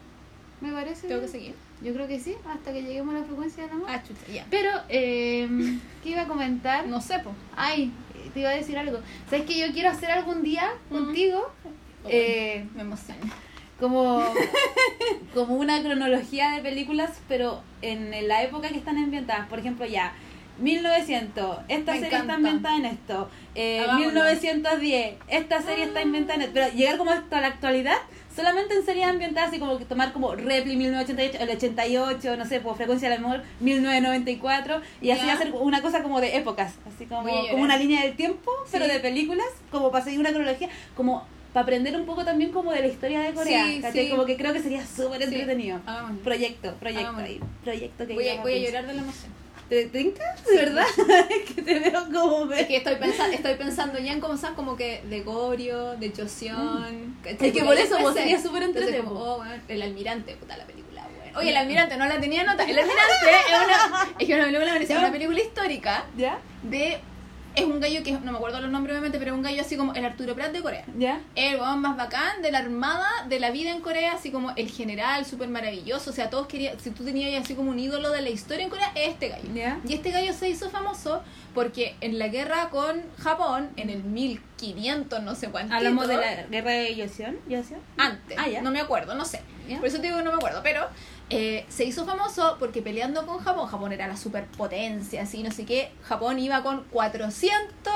[0.62, 1.08] Me parece.
[1.08, 1.56] Tengo que seguir.
[1.82, 3.88] Yo creo que sí, hasta que lleguemos a la frecuencia del amor.
[3.90, 4.46] Ah, chucha, ya.
[4.50, 5.48] Pero, eh,
[6.04, 6.88] ¿qué iba a comentar?
[6.88, 7.32] No sé, po.
[7.56, 7.92] Ay,
[8.34, 9.00] te iba a decir algo.
[9.30, 11.52] ¿Sabes que yo quiero hacer algún día contigo?
[12.08, 13.20] Eh, Me emociona.
[13.80, 14.24] como,
[15.34, 19.48] como una cronología de películas, pero en la época que están ambientadas.
[19.50, 20.14] Por ejemplo, ya,
[20.60, 23.30] 1900, esta Me serie está ambientada en esto.
[23.56, 24.08] Eh, Hagámoslo.
[24.08, 26.54] 1910, esta serie está ambientada en esto.
[26.54, 27.96] Pero llegar como hasta la actualidad,
[28.36, 32.60] solamente en series ambientadas, así como que tomar como Repli 1988, el 88, no sé,
[32.60, 35.34] por frecuencia del amor 1994, y así Ya.
[35.34, 38.92] hacer una cosa como de épocas, así como, como una línea del tiempo, pero Sí.
[38.92, 42.82] de películas, como para seguir una cronología, como para aprender un poco también como de
[42.82, 44.10] la historia de Corea, Sí, sí.
[44.10, 45.80] Como que creo que sería súper entretenido.
[46.24, 49.40] Proyecto, proyecto ahí, proyecto que Voy a, voy a llorar de la emoción.
[49.70, 50.24] ¿Te tinca?
[50.50, 50.86] ¿De verdad?
[51.30, 52.52] es que te veo como...
[52.52, 57.18] Es que estoy, pensa- estoy pensando ya en cosas como que de Gorio, de Joseon.
[57.24, 57.50] ¿cachai?
[57.50, 61.08] Es que por eso, pues, sería súper entretenido, oh, bueno, el almirante, puta la película,
[61.20, 61.38] bueno.
[61.38, 62.64] Oye, el almirante no la tenía nota.
[62.64, 66.40] El almirante es una, es que una película, es una película histórica ¿Ya?
[66.64, 66.98] de
[67.60, 69.76] es un gallo que no me acuerdo los nombres obviamente, pero es un gallo así
[69.78, 70.84] como el Arturo Prat de Corea.
[70.98, 71.22] ¿Ya?
[71.36, 74.70] El weón más bacán de la armada de la vida en Corea, así como el
[74.70, 76.10] general, súper maravilloso.
[76.10, 78.70] O sea, todos querían, si tú tenías así como un ídolo de la historia en
[78.70, 79.50] Corea, es este gallo.
[79.54, 79.80] ¿Ya?
[79.88, 85.24] Y este gallo se hizo famoso porque en la guerra con Japón, en el 1500,
[85.24, 85.74] no sé cuánto.
[85.76, 86.96] Hablamos de la guerra de.
[86.96, 87.38] ¿Yosion?
[87.98, 88.62] Antes, Ah, ya.
[88.62, 89.42] no me acuerdo, no sé.
[89.68, 89.78] Ya.
[89.78, 90.88] Por eso te digo que no me acuerdo, pero
[91.30, 95.66] eh, se hizo famoso porque peleando con Japón, Japón era la superpotencia, así, no sé
[95.66, 97.94] qué, Japón iba con 400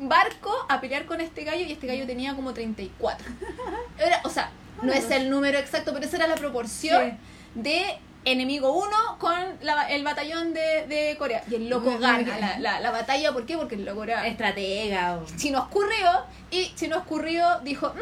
[0.00, 3.26] barcos a pelear con este gallo y este gallo tenía como 34.
[3.98, 4.50] Era, o sea,
[4.82, 7.18] no es el número exacto, pero esa era la proporción
[7.54, 11.42] de enemigo 1 con la- el batallón de, de Corea.
[11.50, 13.56] Y el loco gana la, la, la batalla, ¿por qué?
[13.56, 15.16] Porque el loco era Estratega.
[15.16, 16.08] o- Chino Escurrió
[16.50, 17.92] y Chino Escurrió dijo,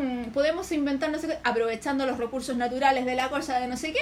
[0.00, 3.76] "Mm, podemos inventar no sé qué, aprovechando los recursos naturales de la cosa de no
[3.76, 4.00] sé qué,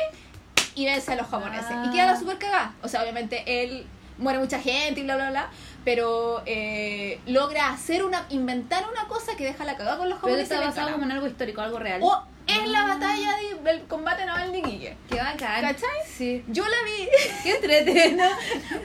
[0.74, 1.66] y vence a los japoneses.
[1.70, 1.84] Ah.
[1.86, 2.74] Y queda la super cagada.
[2.82, 3.86] O sea, obviamente él
[4.18, 5.50] muere mucha gente y bla, bla, bla,
[5.84, 10.32] pero eh, logra hacer una, inventar una cosa que deja la cagada con los Pero
[10.34, 10.42] japoneses.
[10.50, 12.00] está y les basado como en algo histórico, algo real.
[12.02, 14.96] O es la batalla de- del combate naval de Iquique.
[15.10, 15.60] Qué bacán.
[15.60, 15.88] ¿Cachai?
[16.06, 16.44] Sí.
[16.48, 17.08] Yo la vi
[17.42, 18.28] Qué entretenido.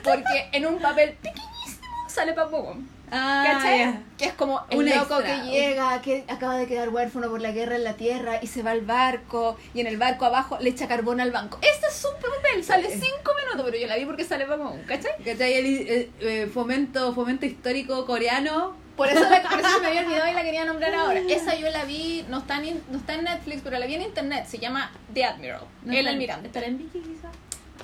[0.02, 2.86] porque en un papel pequeñísimo sale Papo Gom.
[3.10, 3.78] Ah, ¿Cachai?
[3.78, 4.00] ya.
[4.18, 5.42] Que es como el Un loco extra.
[5.44, 8.62] que llega, que acaba de quedar huérfano por la guerra en la tierra y se
[8.62, 11.58] va al barco y en el barco abajo le echa carbón al banco.
[11.62, 15.12] Este es su papel, sale cinco minutos, pero yo la vi porque sale un, ¿cachai?
[15.24, 15.54] ¿Cachai?
[15.54, 18.74] El eh, eh, fomento, fomento histórico coreano.
[18.96, 21.20] Por eso, la, por eso se me había olvidado y la quería nombrar ahora.
[21.28, 24.02] Esa yo la vi, no está, en, no está en Netflix, pero la vi en
[24.02, 26.46] internet, se llama The Admiral, No el almirante.
[26.46, 27.32] ¿Estará en Viki quizás?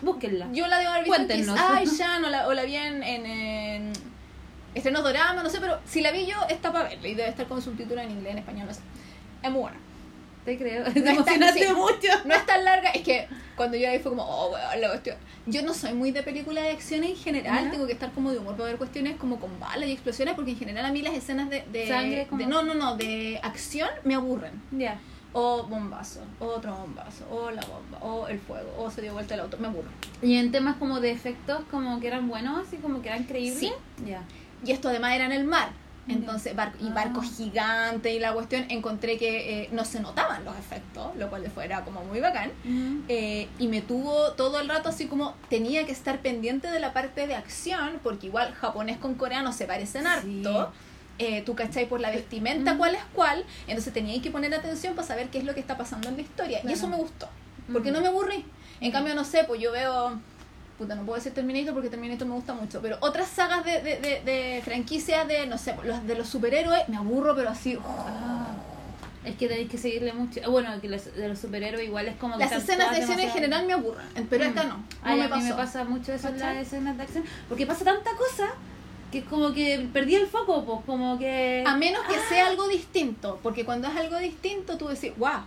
[0.02, 0.48] Búsquenla.
[0.52, 1.56] Yo la debo haber visto en Cuéntenos.
[1.56, 3.92] Kiss Ay, ya, no la, o la vi en, en, en
[4.74, 7.46] estrenos dorama, no sé, pero si la vi yo, está para verla y debe estar
[7.46, 8.80] con subtítulos en inglés, en español, no sé.
[9.42, 9.78] Es muy buena.
[10.50, 10.84] Te creo.
[10.84, 11.74] No Te emocionaste sí.
[11.74, 12.08] mucho.
[12.24, 15.16] No es tan larga, es que cuando yo vi fue como, oh, weón, la cuestión.
[15.46, 18.38] Yo no soy muy de película de acción en general, tengo que estar como de
[18.38, 21.14] humor para ver cuestiones como con balas y explosiones, porque en general a mí las
[21.14, 21.62] escenas de.
[21.72, 24.52] de Sangre, como- de- no, no, no, de acción me aburren.
[24.72, 24.98] Ya.
[25.32, 29.34] O bombazo, o otro bombazo, o la bomba, o el fuego, o se dio vuelta
[29.34, 29.88] el auto, me aburro.
[30.22, 33.58] Y en temas como de efectos, como que eran buenos, así como que eran creíbles.
[33.60, 33.72] Sí.
[34.04, 34.22] Ya.
[34.64, 35.70] Y esto además era en el mar.
[36.08, 36.92] Entonces, barco, y Ah.
[36.94, 41.42] barcos gigantes y la cuestión, encontré que eh, no se notaban los efectos, lo cual
[41.42, 42.50] después era como muy bacán.
[43.08, 46.92] Eh, y me tuvo todo el rato así como tenía que estar pendiente de la
[46.92, 50.42] parte de acción, porque igual japonés con coreano se parecen Sí.
[50.44, 50.72] harto.
[51.18, 55.06] Eh, tú cachai por la vestimenta cuál es cuál, entonces tenía que poner atención para
[55.06, 56.60] saber qué es lo que está pasando en la historia.
[56.60, 56.70] Claro.
[56.70, 57.28] Y eso me gustó,
[57.70, 58.44] porque no me aburrí.
[58.80, 60.18] En cambio, no sé, pues yo veo,
[60.80, 64.00] puta, no puedo decir Terminator porque Terminator me gusta mucho, pero otras sagas de, de,
[64.00, 67.78] de, de franquicias de, no sé, los, de los superhéroes, me aburro, pero así...
[67.84, 68.48] Ah.
[69.22, 70.40] Es que tenéis que seguirle mucho.
[70.50, 73.26] Bueno, que los, de los superhéroes igual es como que Las escenas de acción en
[73.26, 74.54] demasiado- general me aburren, pero Mm.
[74.54, 75.44] no, no Ay, me a mí pasó.
[75.44, 77.24] me pasa mucho eso en las escenas de acción.
[77.46, 78.48] Porque pasa tanta cosa
[79.12, 81.62] que es como que perdí el foco, pues como que...
[81.66, 85.40] A menos que sea algo distinto, porque cuando es algo distinto tú decís, wow,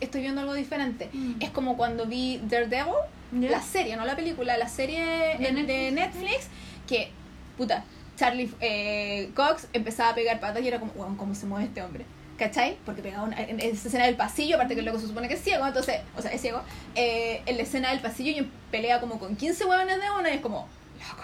[0.00, 1.08] estoy viendo algo diferente.
[1.12, 1.34] Mm.
[1.38, 2.94] Es como cuando vi Daredevil,
[3.32, 3.50] ¿Ya?
[3.50, 5.04] la serie, no la película, la serie
[5.38, 6.48] ¿De Netflix?
[6.86, 7.10] Que,
[7.56, 7.84] puta,
[8.16, 11.82] Charlie eh, Cox empezaba a pegar patas y era como, wow, ¿cómo se mueve este
[11.82, 12.04] hombre?
[12.38, 12.76] ¿Cachai?
[12.86, 15.42] Porque pegaba una, en, esa escena del pasillo, aparte que loco se supone que es
[15.42, 16.62] ciego, entonces, o sea, es ciego,
[16.94, 20.34] eh, en la escena del pasillo y pelea como con 15 huevones de una y
[20.36, 20.66] es como,
[20.98, 21.22] loco.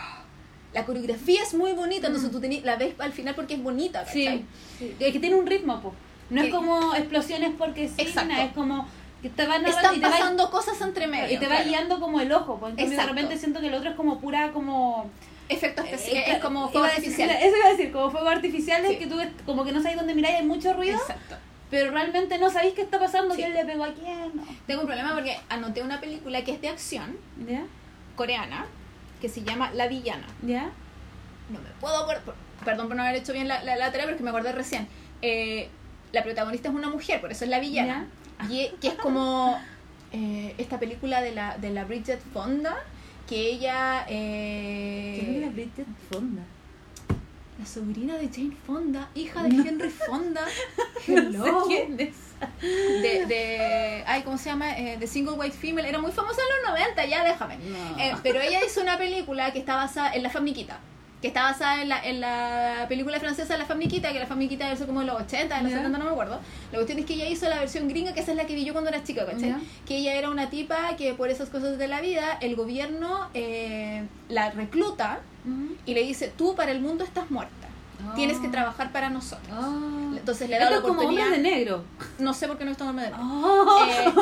[0.75, 2.33] La coreografía es muy bonita, entonces Mm.
[2.35, 4.45] tú tenés, la ves al final porque es bonita, ¿cachai?
[4.45, 4.45] Sí,
[4.79, 4.97] sí.
[5.01, 5.95] Es que tiene un ritmo, pues.
[6.29, 8.87] No Que- es como explosiones porque sí, es como
[9.22, 11.35] que te van Están y te va, pasando cosas entre medio.
[11.35, 11.68] y te va claro.
[11.70, 12.61] guiando como el ojo.
[12.61, 15.11] Cambio, de repente siento que el otro es como pura como...
[15.48, 17.31] Efecto especial, eh, es como fuego a decir- artificial.
[17.31, 18.92] Eso iba a decir, como fuego artificial Sí.
[18.94, 21.37] es que tú como que no sabes dónde mirar y hay mucho ruido, Exacto.
[21.70, 23.42] pero realmente no sabéis qué está pasando, Sí.
[23.42, 24.35] quién le pegó a quién.
[24.35, 24.42] no.
[24.66, 27.16] Tengo un problema porque anoté una película que es de acción
[27.48, 27.62] ¿Ya?
[28.16, 28.66] coreana
[29.20, 30.26] que se llama La Villana.
[30.42, 30.70] ¿Ya?
[31.48, 32.22] No me puedo acordar,
[32.64, 34.50] perdón por no haber hecho bien la, la, la tarea, pero es que me acordé
[34.50, 34.88] recién.
[35.22, 35.68] Eh,
[36.11, 38.09] la protagonista es una mujer, por eso es la villana.
[38.50, 39.59] Y que es como
[40.12, 42.76] eh, esta película de la, de la Bridget Fonda,
[43.28, 44.06] que ella...
[44.09, 46.42] eh, ¿Quién es la Bridget Fonda?
[47.59, 49.64] La sobrina de Jane Fonda, hija de No.
[49.66, 50.46] Henry Fonda.
[51.09, 51.14] No
[51.46, 51.64] Hello.
[51.64, 52.16] sé quién es.
[52.61, 54.76] De, de, ay, ¿cómo se llama?
[54.76, 55.88] Eh, de Single White Female.
[55.88, 57.56] Era muy famosa en los 90, ya déjame.
[57.59, 57.98] No.
[57.98, 60.78] Eh, pero ella hizo una película que está basada en La Fabriquita.
[61.22, 64.81] Que está basada en la, en la película francesa La Fabriquita, que la Fabriquita es
[64.83, 65.79] como de los 80, de los Ya.
[65.79, 66.38] 70, no me acuerdo.
[66.72, 68.64] La cuestión es que ella hizo la versión gringa, que esa es la que vi
[68.64, 69.55] yo cuando era chica, ¿cachai?
[69.87, 74.05] Que ella era una tipa que por esas cosas de la vida, el gobierno eh,
[74.29, 75.20] la recluta
[75.87, 77.55] y le dice, tú para el mundo estás muerta.
[78.14, 78.52] Tienes que Ah.
[78.52, 79.48] trabajar para nosotros.
[79.50, 80.12] Ah.
[80.16, 81.24] Entonces le da la como oportunidad.
[81.29, 81.83] hombres de negro.
[82.18, 83.87] No sé por qué no está nombre de Oh.
[83.88, 84.12] eh,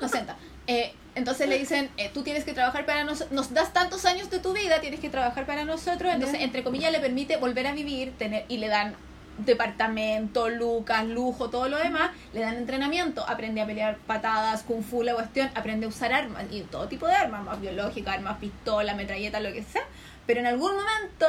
[0.00, 0.32] lo siento.
[0.66, 4.30] Eh, Entonces le dicen, eh, tú tienes que trabajar para nosotros, nos das tantos años
[4.30, 6.10] de tu vida, tienes que trabajar para nosotros.
[6.14, 8.94] Entonces, entre comillas, le permite volver a vivir tener y le dan
[9.36, 12.10] departamento, lucas, lujo, todo lo demás.
[12.32, 16.44] Le dan entrenamiento, aprende a pelear patadas, kung fu, la cuestión, aprende a usar armas
[16.50, 19.82] y todo tipo de armas, armas biológicas, armas pistola, metralleta, lo que sea.
[20.26, 21.26] Pero en algún momento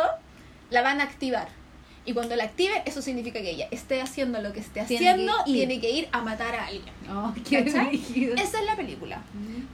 [0.70, 1.50] la van a activar.
[2.04, 5.10] Y cuando la active, eso significa que ella esté haciendo lo que esté Tiene que
[5.12, 5.54] haciendo, ir.
[5.54, 6.94] tiene que ir a matar a alguien.
[7.12, 7.60] Oh, qué.
[7.60, 9.22] Esa es la película.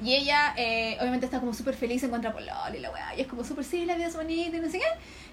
[0.04, 3.16] Y ella, eh, obviamente, está como súper feliz, se encuentra por y la weá.
[3.18, 4.86] Y es como súper, sí, la vida es bonita y no sé qué.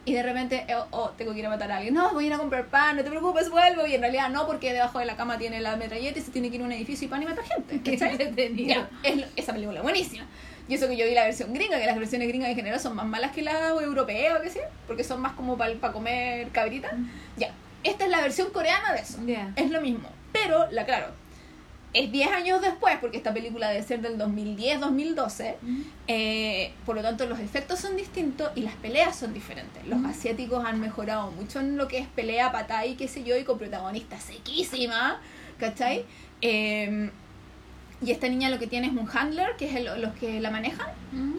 [0.04, 1.94] Y de repente, oh, oh, tengo que ir a matar a alguien.
[1.94, 3.86] No, voy a ir a comprar pan, no te preocupes, vuelvo.
[3.86, 6.48] Y en realidad no, porque debajo de la cama tiene la metralleta y se tiene
[6.50, 7.80] que ir a un edificio y pan y matar gente.
[7.84, 8.66] Qué ¿cachai?
[8.66, 10.26] Ya, es esa película buenísima.
[10.68, 12.96] Y eso que yo vi la versión gringa, que las versiones gringas en general son
[12.96, 16.90] más malas que las europeas o qué sé, porque son más como para comer cabrita.
[17.36, 17.50] Ya,
[17.82, 19.18] esta es la versión coreana de eso.
[19.26, 19.52] Ya.
[19.56, 20.08] Es lo mismo.
[20.32, 21.08] Pero, la claro,
[21.92, 25.54] es 10 años después, porque esta película debe ser del 2010-2012.
[26.08, 29.86] eh, por lo tanto, los efectos son distintos y las peleas son diferentes.
[29.86, 30.06] Los Mm.
[30.06, 33.44] asiáticos han mejorado mucho en lo que es pelea, patá y qué sé yo, y
[33.44, 35.20] con protagonistas sequísima,
[35.58, 36.04] ¿cachai?
[36.40, 37.10] Eh,
[38.02, 40.50] y esta niña lo que tiene es un handler, que es el- los que la
[40.50, 40.86] manejan,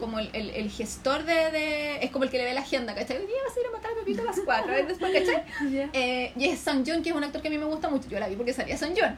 [0.00, 2.94] como el, el, el gestor de, de- Es como el que le ve la agenda,
[2.94, 3.18] ¿cachai?
[3.18, 5.44] Hoy día vas a ir a matar a Pepito a las 4, después, ¿cachai?
[5.72, 5.90] Ya.
[5.92, 8.08] Eh, y es Sang Joon, que es un actor que a mí me gusta mucho.
[8.08, 9.14] Yo la vi porque salía Sang Joon.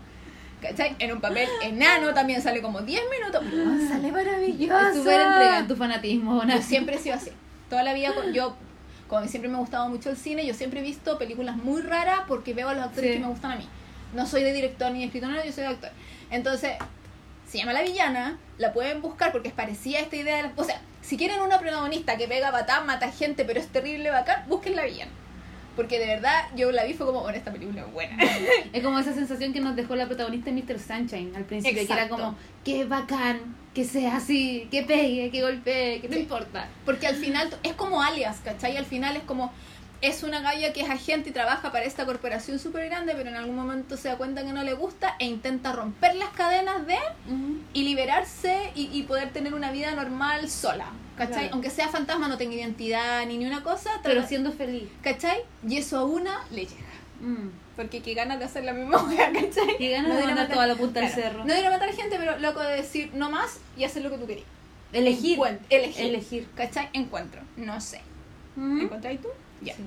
[0.60, 0.96] ¿Cachai?
[0.98, 4.94] En un papel enano también sale como 10 minutos, pero sale maravilloso.
[4.94, 7.30] Súper entregada en tu fanatismo, Yo siempre he sido así.
[7.70, 8.56] Toda la vida, con- yo,
[9.06, 12.20] como siempre me ha gustado mucho el cine, yo siempre he visto películas muy raras
[12.26, 13.16] porque veo a los actores Sí.
[13.18, 13.68] que me gustan a mí.
[14.14, 15.90] No soy de director ni de escritor, no, yo soy de actor.
[16.30, 16.72] Entonces,
[17.48, 20.52] se llama La Villana, la pueden buscar porque es parecida a esta idea de la-
[20.56, 24.44] O sea, si quieren una protagonista que pega batán, mata gente, pero es terrible bacán,
[24.48, 25.10] busquen La Villana.
[25.76, 28.16] Porque de verdad, yo la vi fue como, bueno, esta película es buena.
[28.72, 30.78] Es como esa sensación que nos dejó la protagonista Mr.
[30.78, 36.00] Sunshine al principio, que era como, qué bacán, que sea así, que pegue, que golpee,
[36.00, 36.20] que no Sí.
[36.20, 36.68] importa.
[36.84, 38.76] Porque al final es como alias, ¿cachai?
[38.76, 39.52] Al final es como
[40.00, 43.36] es una galla que es agente y trabaja para esta corporación súper grande, pero en
[43.36, 46.96] algún momento se da cuenta que no le gusta e intenta romper las cadenas de
[47.72, 51.34] y liberarse y, y poder tener una vida normal sola, ¿cachai?
[51.34, 51.48] Claro.
[51.54, 54.88] Aunque sea fantasma, no tenga identidad ni ni una cosa, Pero siendo feliz.
[55.02, 55.40] ¿cachai?
[55.68, 56.82] Y eso a una le llega.
[57.20, 57.48] Mm.
[57.74, 59.76] Porque qué ganas de hacer la misma wea, ¿cachai?
[59.78, 61.44] Qué ganas de ir a mandar matar- toda la punta Claro, cerro.
[61.44, 64.18] No ir a matar gente, pero loco de decir no más y hacer lo que
[64.18, 64.44] tú querés.
[64.92, 65.38] Elegir.
[65.38, 66.06] Encuent- elegir.
[66.06, 66.48] Elegir.
[66.56, 66.88] ¿Cachai?
[66.92, 67.40] Encuentro.
[67.56, 68.00] No sé.
[68.56, 68.82] Mm.
[68.82, 69.28] ¿Encontráis tú?
[69.60, 69.74] Ya.
[69.74, 69.82] Sí.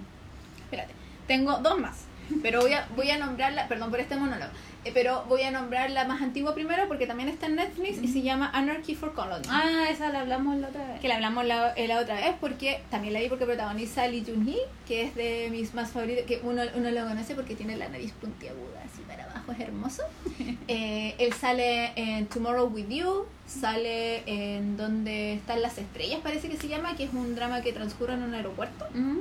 [0.63, 0.93] Espérate.
[1.27, 2.05] Tengo dos más.
[2.41, 4.51] Pero voy a, voy a nombrarla, perdón por este monólogo,
[4.85, 8.07] eh, pero voy a nombrar la más antigua primero porque también está en Netflix y
[8.07, 9.45] se llama Anarchy for Colony.
[9.49, 10.99] Ah, esa la hablamos la otra vez.
[10.99, 14.23] Que la hablamos la, eh, la otra vez porque también la vi porque protagoniza Lee
[14.25, 17.89] Jun-hee, que es de mis más favoritos, que uno, uno lo conoce porque tiene la
[17.89, 20.03] nariz puntiaguda, así para abajo, es hermoso.
[20.67, 26.55] Eh, él sale en Tomorrow With You, sale en Donde están las estrellas, parece que
[26.55, 28.87] se llama, que es un drama que transcurre en un aeropuerto.
[28.93, 29.19] Mm.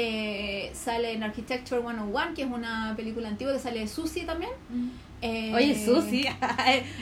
[0.00, 4.52] Eh, sale en Architecture 101, que es una película antigua que sale de Susie también.
[5.20, 6.24] Eh, Oye, Susi,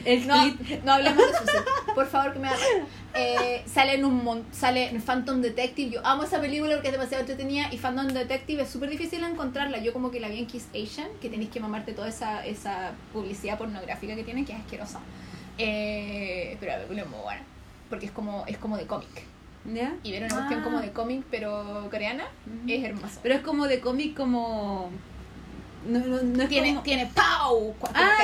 [0.07, 0.83] el No, clip.
[0.83, 1.61] no hablemos de Susie.
[1.95, 2.57] Por favor, que me haga.
[3.13, 5.91] Eh, sale en un sale en Phantom Detective.
[5.91, 9.77] Yo amo esa película porque es demasiado entretenida y Phantom Detective es súper difícil encontrarla.
[9.83, 12.93] Yo como que la vi en Kiss Asian, que tenéis que mamarte toda esa, esa
[13.13, 15.01] publicidad pornográfica que tienen, que es asquerosa.
[15.59, 17.43] Eh, pero la película es muy buena.
[17.91, 19.09] Porque es como, es como de cómic.
[19.73, 19.95] ¿Ya?
[20.03, 20.65] Y ver una cuestión Ah.
[20.65, 22.25] como de cómic, pero coreana,
[22.69, 23.21] es hermoso.
[23.23, 24.91] Pero es como de cómic como...
[25.87, 26.83] No, no, no es tiene, como...
[26.83, 27.75] tiene Pau.
[27.95, 28.19] Ah.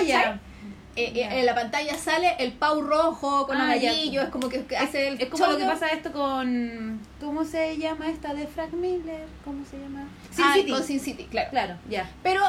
[0.94, 1.38] Eh, eh, Ya.
[1.38, 5.20] en la pantalla sale el Pau rojo con Ah, amarillo, es como que hace el
[5.22, 7.00] Es como lo que pasa esto con...
[7.20, 9.26] ¿Cómo se llama esta de Frank Miller?
[9.44, 10.06] ¿Cómo se llama?
[10.30, 10.70] Sin Ah, City.
[10.70, 11.50] con Sin City, claro.
[11.50, 12.10] Claro, ya.
[12.22, 12.42] Pero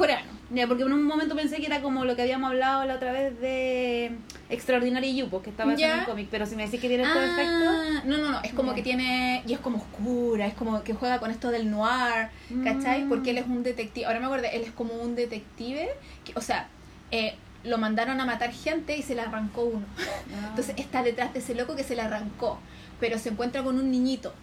[0.00, 0.30] coreano.
[0.52, 3.12] Ya, porque en un momento pensé que era como lo que habíamos hablado la otra
[3.12, 4.10] vez de
[4.48, 5.92] Extraordinary You, porque estaba Ya.
[5.94, 7.68] en un cómic, pero si me decís que tiene todo efecto...
[7.68, 10.92] Ah, no, no, no, es como que tiene, y es como oscura, es como que
[10.94, 12.30] juega con esto del noir,
[12.64, 13.04] ¿cachai?
[13.08, 15.88] Porque él es un detective, ahora me acuerdo, él es como un detective,
[16.24, 16.66] que, o sea,
[17.12, 19.86] eh, lo mandaron a matar gente y se le arrancó uno.
[19.98, 20.46] Ah.
[20.48, 22.58] Entonces está detrás de ese loco que se le arrancó,
[22.98, 24.34] pero se encuentra con un niñito,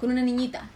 [0.00, 0.68] con una niñita.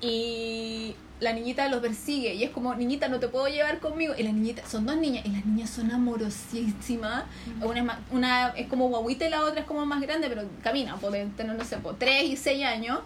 [0.00, 4.14] Y la niñita lo persigue y es como, niñita, no te puedo llevar conmigo.
[4.16, 7.24] Y la niñita, son dos niñas y las niñas son amorosísimas.
[7.62, 10.42] Una es, más- una es como guaguita y la otra es como más grande, pero
[10.62, 13.00] camina, pueden tener, no sé, por 3 y 6 años.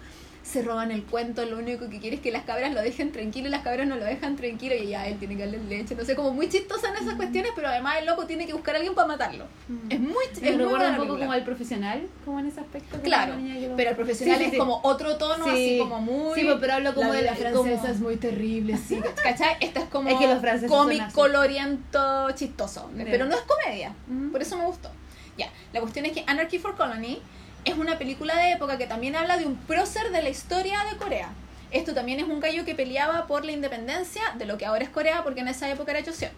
[0.45, 3.47] Se roban el cuento, lo único que quiere es que las cabras lo dejen tranquilo
[3.47, 5.95] y las cabras no lo dejan tranquilo y ya él tiene que darle leche.
[5.95, 8.75] No sé, como muy chistosa en esas cuestiones, pero además el loco tiene que buscar
[8.75, 9.45] a alguien para matarlo.
[9.67, 9.91] Mm.
[9.91, 11.19] Es muy, Me es muy buena un poco película.
[11.19, 13.01] como al profesional, como en ese aspecto.
[13.01, 14.57] Claro, lo- pero el profesional Sí, sí, es sí.
[14.59, 15.49] como otro tono, Sí.
[15.49, 16.39] así como muy...
[16.39, 19.01] Sí, pues, pero hablo como la de la francesa como- es muy terrible, sí.
[19.23, 19.57] ¿Cachai?
[19.61, 22.89] Esta es como Es que los cómic coloriento chistoso.
[22.95, 23.95] Pero no es comedia.
[24.09, 24.31] Ujú.
[24.31, 24.91] Por eso me gustó.
[25.37, 27.19] Ya, la cuestión es que Anarchy for Colony
[27.65, 30.97] es una película de época que también habla de un prócer de la historia de
[30.97, 31.29] Corea.
[31.71, 34.89] Esto también es un gallo que peleaba por la independencia de lo que ahora es
[34.89, 36.31] Corea, porque en esa época era Joseon.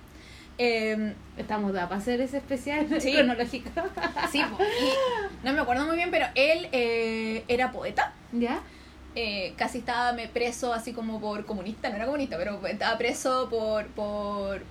[0.57, 3.13] Eh, Estamos da para hacer ese especial Sí.
[3.13, 3.69] cronológico.
[4.31, 8.13] sí, y no me acuerdo muy bien, pero él eh, era poeta.
[8.31, 8.59] ¿Ya?
[9.19, 13.87] eh, casi estaba preso así como por comunista, no era comunista, pero estaba preso por,
[13.87, 14.61] por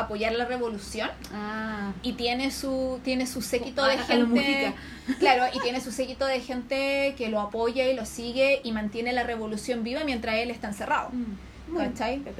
[0.00, 1.92] apoyar la revolución Ah.
[2.02, 4.74] y tiene su tiene su séquito de gente
[5.18, 9.12] claro y tiene su séquito de gente que lo apoya y lo sigue y mantiene
[9.12, 11.74] la revolución viva mientras él está encerrado Mm.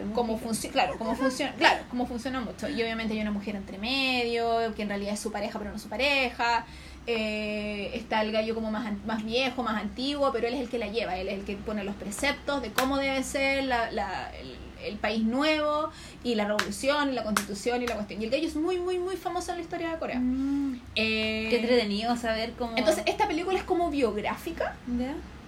[0.07, 0.39] Mujica.
[0.39, 2.67] funciona, claro, cómo funciona, claro, cómo funciona mucho.
[2.67, 5.79] Y obviamente hay una mujer entre medio, que en realidad es su pareja, pero no
[5.79, 6.65] su pareja.
[7.11, 10.77] Eh, está el gallo como más, más viejo, más antiguo, pero él es el que
[10.77, 14.31] la lleva, él es el que pone los preceptos de cómo debe ser la, la-
[14.39, 15.91] el, el país nuevo
[16.23, 18.21] y la revolución y la constitución y la cuestión.
[18.21, 20.19] Y el gallo es muy, muy, muy famoso en la historia de Corea.
[20.21, 20.83] Mm.
[20.97, 22.77] Eh, Qué entretenido saber cómo.
[22.77, 24.77] entonces, esta película es como biográfica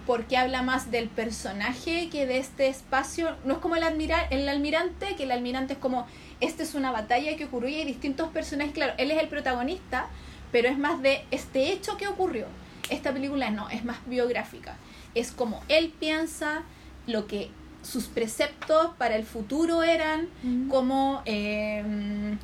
[0.07, 3.35] porque habla más del personaje que de este espacio.
[3.45, 6.07] No es como el, admira el almirante, que el almirante es como,
[6.39, 8.73] esta es una batalla que ocurrió y hay distintos personajes.
[8.73, 10.07] Claro, él es el protagonista,
[10.51, 12.45] pero es más de este hecho que ocurrió.
[12.89, 14.75] Esta película no, es más biográfica.
[15.15, 16.63] Es como él piensa,
[17.07, 17.49] lo que
[17.83, 20.67] sus preceptos para el futuro eran, Mm.
[20.69, 22.35] como eh,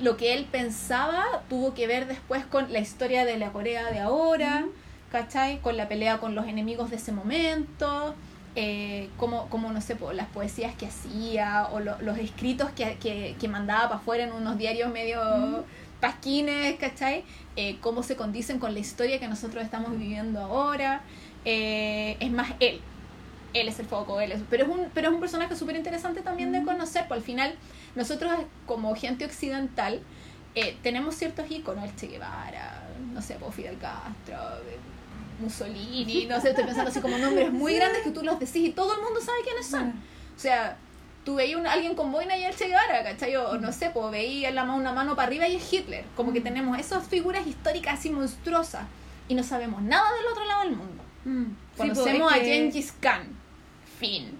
[0.00, 4.00] lo que él pensaba tuvo que ver después con la historia de la Corea de
[4.00, 4.64] ahora,
[5.12, 5.58] ¿cachai?
[5.60, 8.14] Con la pelea con los enemigos de ese momento,
[8.56, 13.36] eh, como, como, no sé, las poesías que hacía o lo- los escritos que, que,
[13.38, 15.64] que mandaba para afuera en unos diarios medio
[16.04, 17.24] pasquines, ¿cachai?
[17.56, 21.00] Eh, cómo se condicen con la historia que nosotros estamos viviendo ahora.
[21.46, 22.82] Eh, es más él,
[23.54, 26.20] él es el foco, él es, pero es un, pero es un personaje súper interesante
[26.20, 27.54] también de conocer, pues al final
[27.94, 28.32] nosotros
[28.66, 30.02] como gente occidental
[30.54, 32.82] eh, tenemos ciertos íconos, el Che Guevara,
[33.14, 34.78] no sé, pues, Fidel Castro, eh,
[35.40, 38.72] Mussolini, no sé, estoy pensando así como nombres muy grandes que tú los decís y
[38.72, 39.88] todo el mundo sabe quiénes son.
[40.36, 40.76] O sea,
[41.24, 43.34] tú veías un, alguien con boina y el Che Guevara, ¿cachai?
[43.36, 46.04] O no sé, pues veías la una mano para arriba y es Hitler.
[46.16, 48.82] Como que tenemos esas figuras históricas así monstruosas
[49.28, 51.02] y no sabemos nada del otro lado del mundo.
[51.24, 51.44] Mm.
[51.76, 53.22] Conocemos Sí, pues, a es que- Gengis Khan,
[53.98, 54.38] fin.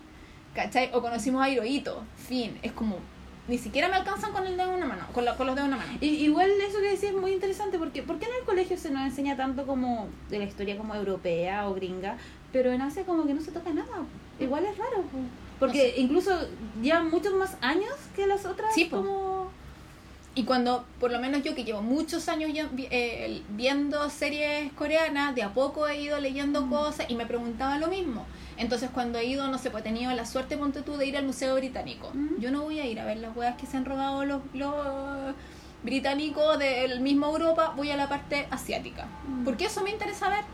[0.55, 0.90] ¿Cachai?
[0.92, 2.57] O conocimos a Hirohito, fin.
[2.62, 2.99] Es como,
[3.49, 5.68] ni siquiera me alcanzan con el dedo en una mano, con, la- con los dedos
[5.68, 5.99] en una mano.
[6.01, 8.90] I- Igual eso que decís es muy interesante porque ¿por qué en el colegio se
[8.90, 12.16] nos enseña tanto como de la historia como europea o gringa,
[12.53, 14.05] pero en Asia como que no se toca nada?
[14.38, 15.18] Igual es raro, po.
[15.66, 16.31] Porque incluso
[16.83, 19.50] llevan muchos más años que las otras Sí, como
[20.35, 25.35] Y cuando, por lo menos yo que llevo muchos años ya eh, viendo series coreanas,
[25.35, 28.27] de a poco he ido leyendo cosas y me preguntaba lo mismo.
[28.57, 31.16] Entonces cuando he ido, no sé, pues he tenido la suerte, ponte tú, de ir
[31.16, 32.11] al Museo Británico.
[32.12, 32.40] Mm.
[32.40, 35.35] Yo no voy a ir a ver las weas que se han robado los, los
[35.83, 39.07] británicos del mismo Europa, voy a la parte asiática.
[39.29, 39.44] Mm.
[39.44, 40.44] Porque eso me interesa ver.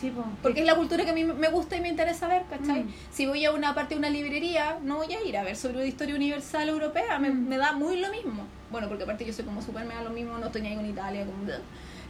[0.00, 0.12] Sí.
[0.42, 2.84] Porque es la cultura que a mí me gusta y me interesa ver, ¿cachai?
[2.84, 2.94] Mm.
[3.10, 5.76] Si voy a una parte de una librería, no voy a ir a ver sobre
[5.76, 7.48] una historia universal europea, me, Mm.
[7.48, 8.44] me da muy lo mismo.
[8.70, 10.76] Bueno, porque aparte yo soy como súper me da lo mismo, no estoy ni ahí
[10.76, 11.36] con Italia, como...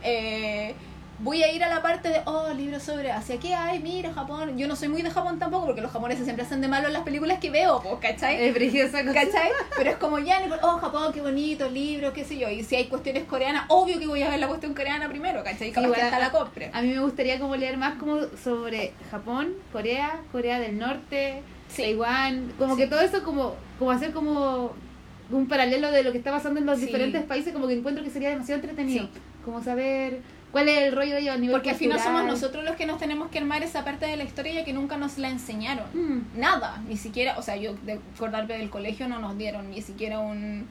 [0.02, 0.74] Eh,
[1.18, 3.78] voy a ir a la parte de, oh, libros sobre Asia, ¿qué hay?
[3.80, 4.58] Mira, Japón.
[4.58, 6.92] Yo no soy muy de Japón tampoco, porque los japoneses siempre hacen de malo en
[6.92, 8.48] las películas que veo, pues, ¿cachai?
[8.48, 8.54] Es
[8.90, 9.04] cosa.
[9.04, 9.50] ¿Cachai?
[9.76, 12.50] Pero es como ya, oh, Japón, qué bonito, libro, qué sé yo.
[12.50, 15.70] Y si hay cuestiones coreanas, obvio que voy a ver la cuestión coreana primero, ¿cachai?
[15.70, 16.70] Capaz Igual que hasta la compre.
[16.72, 21.82] A mí me gustaría como leer más como sobre Japón, Corea, Corea del Norte, Sí.
[21.82, 22.82] Taiwán, como Sí.
[22.82, 24.72] que todo eso como, como hacer como
[25.30, 26.86] un paralelo de lo que está pasando en los Sí.
[26.86, 29.06] diferentes países, como que encuentro que sería demasiado entretenido.
[29.12, 29.20] Sí.
[29.44, 30.20] Como saber
[30.52, 32.86] cuál es el rollo de ellos a nivel Porque al final somos nosotros los que
[32.86, 35.86] nos tenemos que armar esa parte de la historia ya que nunca nos la enseñaron.
[35.92, 36.38] Mm.
[36.40, 40.18] Nada, ni siquiera, o sea, yo de acordarme del colegio no nos dieron ni siquiera
[40.18, 40.66] un...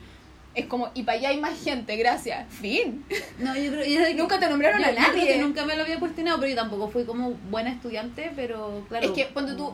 [0.56, 2.48] Es como, y para allá hay más gente, gracias.
[2.50, 3.04] Fin.
[3.40, 5.28] No, yo creo yo- Nunca te nombraron yo- a yo creo nadie.
[5.28, 9.06] que nunca me lo había cuestionado, pero yo tampoco fui como buena estudiante, pero claro.
[9.06, 9.74] Es que, ponte tú,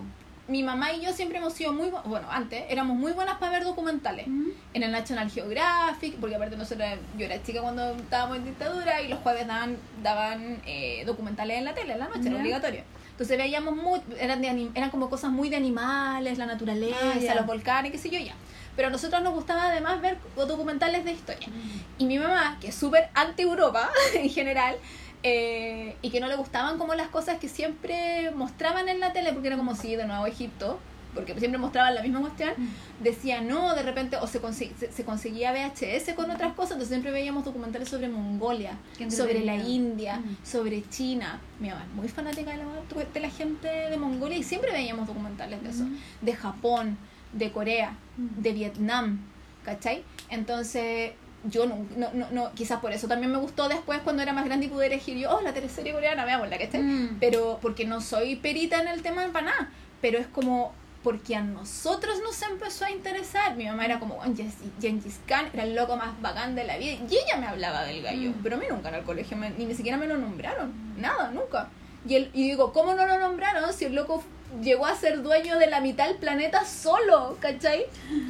[0.52, 3.54] mi mamá y yo siempre hemos sido muy, bu- bueno, antes éramos muy buenas para
[3.54, 4.28] ver documentales.
[4.28, 4.50] Mm.
[4.74, 6.88] En el National Geographic, porque aparte nosotros,
[7.18, 11.66] yo era chica cuando estábamos en dictadura y los jueves daban, daban eh, documentales en
[11.66, 12.84] la tele, en la noche, era obligatorio.
[13.12, 16.96] Entonces veíamos muy, eran, de anim- eran como cosas muy de animales, la naturaleza,
[17.32, 18.34] Ah, los volcanes, qué sé yo, ya.
[18.76, 21.48] Pero a nosotros nos gustaba además ver documentales de historia.
[21.50, 22.02] Mm.
[22.02, 24.78] Y mi mamá, que es súper anti-Europa en general,
[25.24, 29.34] eh, y que no le gustaban como las cosas que siempre mostraban en la tele,
[29.34, 30.80] porque era como si de nuevo Egipto,
[31.14, 32.54] porque siempre mostraban la misma cuestión,
[33.02, 36.88] decía no, de repente, o se, consi- se, se conseguía VHS con otras cosas, entonces
[36.88, 38.78] siempre veíamos documentales sobre Mongolia,
[39.10, 39.58] sobre la.
[39.58, 40.38] India, Mm.
[40.46, 41.42] sobre China.
[41.60, 45.06] Mi mamá es muy fanática de la, de la gente de Mongolia y siempre veíamos
[45.06, 45.98] documentales de eso, Mm.
[46.22, 46.98] de Japón,
[47.34, 48.42] de Corea, Mm.
[48.42, 49.20] de Vietnam,
[49.66, 50.04] ¿cachai?
[50.30, 51.12] Entonces,
[51.46, 54.46] yo no, no, no, no- quizás por eso también me gustó después cuando era más
[54.46, 56.80] grande y pude elegir yo, oh, la teleserie coreana, veamos la que esté.
[56.80, 57.18] Mm.
[57.20, 59.70] Pero porque no soy perita en el tema para nada.
[60.02, 60.74] Pero es como
[61.04, 63.56] porque a nosotros nos empezó a interesar.
[63.56, 66.78] Mi mamá era como, "Oh, Gengis Gengis Khan era el loco más bacán de la
[66.78, 66.94] vida.
[67.10, 68.30] Y ella me hablaba del gallo.
[68.30, 68.44] Mm.
[68.44, 70.72] Pero a mí nunca en el colegio, me- ni, ni siquiera me lo nombraron.
[70.98, 71.70] Nada, nunca.
[72.08, 74.24] Y, el, y digo, ¿cómo no lo nombraron si el loco
[74.62, 77.38] llegó a ser dueño de la mitad del planeta solo?
[77.40, 77.86] ¿Cachai?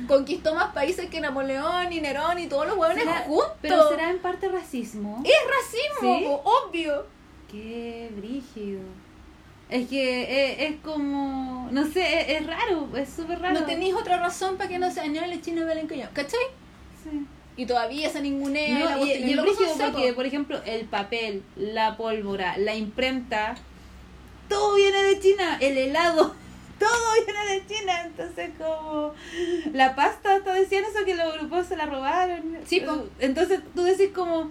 [0.07, 3.53] Conquistó más países que Napoleón y Nerón y todos los huevones ¿Será- juntos.
[3.61, 5.24] Pero será en parte racismo.
[5.24, 7.05] Es racismo, obvio.
[7.49, 8.82] Qué brígido.
[9.69, 11.69] Es que eh, es, como.
[11.72, 13.57] No sé, es, es raro, es súper raro.
[13.57, 16.39] No tenéis otra razón para que no sea no el chino yo, ¿cachai?
[17.01, 17.26] Sí.
[17.62, 19.30] Y todavía se ningunea No, y, cuestión.
[19.30, 23.55] y el brígido porque, por ejemplo, el papel, la pólvora, la imprenta,
[24.49, 26.34] todo viene de China, el helado,
[26.80, 26.89] todo
[27.24, 29.14] viene de China, entonces como
[29.74, 32.57] la pasta, hasta decían eso que los grupos se la robaron.
[32.66, 33.05] Sí, po.
[33.20, 34.49] Entonces tú decís como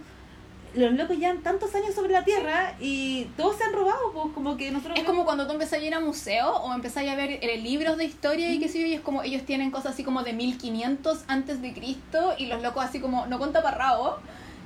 [0.75, 4.57] los locos llevan tantos años sobre la tierra y todos se han robado, pues como
[4.57, 7.39] que nosotros Es como cuando tú empezás a ir a museos o empezás a ver
[7.43, 10.05] eh, libros de historia y qué sé yo, y es como ellos tienen cosas así
[10.05, 14.17] como de 1500 antes de Cristo y los locos así como no con taparrabo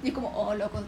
[0.02, 0.80] y es como, oh, loco,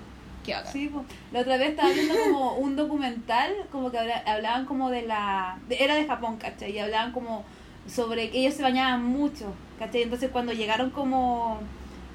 [0.44, 0.72] ¿qué hagan?
[0.72, 1.04] Sí, po.
[1.32, 5.58] la otra vez estaba viendo como un documental, como que habla- hablaban como de la...
[5.68, 6.72] de- era de Japón, ¿cachai?
[6.72, 7.44] Y hablaban como
[7.88, 10.02] sobre que ellos se bañaban mucho, ¿cachai?
[10.02, 11.58] Entonces cuando llegaron como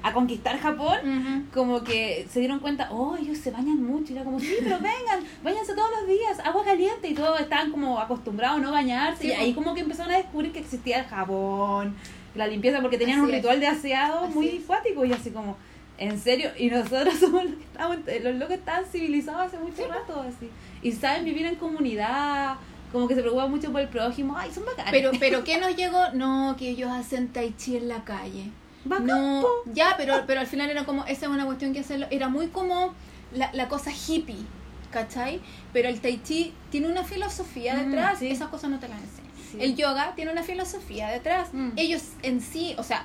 [0.02, 4.12] a conquistar Japón, como que se dieron cuenta, oh, ellos se bañan mucho.
[4.12, 7.08] Y era como, sí, pero vengan, bañanse todos los días, agua caliente.
[7.08, 9.22] Y todos estaban como acostumbrados a no bañarse.
[9.22, 11.94] Sí, y ahí como que empezaron a descubrir que existía el jabón,
[12.34, 13.36] la limpieza, porque tenían un es.
[13.36, 14.64] ritual de aseado Así muy es.
[14.64, 15.04] cuático.
[15.04, 15.56] Y así como,
[15.98, 20.20] en serio, y nosotros somos los que estamos, los locos estaban civilizados hace mucho rato,
[20.22, 20.48] así.
[20.82, 22.56] Y saben vivir en comunidad,
[22.90, 24.36] como que se preocupan mucho por el prójimo.
[24.36, 24.90] Ay, son bacanes.
[24.90, 26.10] Pero, pero ¿qué nos llegó?
[26.12, 28.50] No, que ellos hacen tai chi en la calle.
[28.84, 32.28] No, ya, pero, pero al final era como, esa es una cuestión que hacerlo, era
[32.28, 32.94] muy como
[33.32, 34.44] la, la cosa hippie,
[34.90, 35.40] ¿cachai?
[35.72, 38.28] Pero el tai chi tiene una filosofía Mm, detrás, sí.
[38.28, 39.32] esas cosas no te las enseñan.
[39.50, 39.58] Sí.
[39.60, 41.48] El yoga tiene una filosofía detrás.
[41.52, 41.70] Mm.
[41.76, 43.04] Ellos en sí, o sea,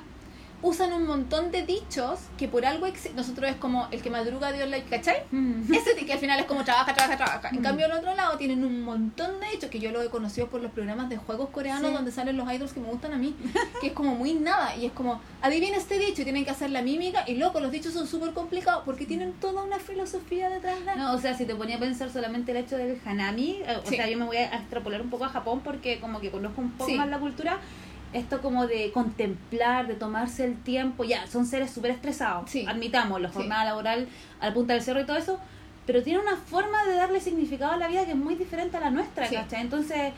[0.63, 4.67] usan un montón de dichos que por algo nosotros es como el que madruga Dios
[4.67, 5.17] la ¿cachai?
[5.31, 5.71] Mm.
[5.71, 7.49] Ese que al final es como trabaja, trabaja, trabaja.
[7.49, 7.63] En Mm.
[7.63, 10.61] cambio, al otro lado tienen un montón de dichos que yo lo he conocido por
[10.61, 11.93] los programas de juegos coreanos Sí.
[11.95, 13.35] donde salen los idols que me gustan a mí,
[13.81, 14.75] que es como muy nada.
[14.75, 17.23] Y es como, adivina este dicho y tienen que hacer la mímica.
[17.27, 21.13] Y loco, los dichos son súper complicados porque tienen toda una filosofía detrás de No,
[21.13, 23.95] o sea, si te ponía a pensar solamente el hecho del hanami, eh, o Sí.
[23.95, 26.71] sea, yo me voy a extrapolar un poco a Japón porque como que conozco un
[26.71, 26.95] poco Sí.
[26.97, 27.59] más la cultura,
[28.13, 32.65] esto como de contemplar, de tomarse el tiempo, ya, son seres súper estresados, Sí.
[32.67, 33.35] admitamos, la Sí.
[33.35, 34.07] jornada laboral
[34.39, 35.39] a la punta del cerro y todo eso,
[35.85, 38.79] pero tiene una forma de darle significado a la vida que es muy diferente a
[38.79, 39.35] la nuestra, Sí.
[39.35, 39.61] ¿cachai?
[39.61, 40.13] Entonces...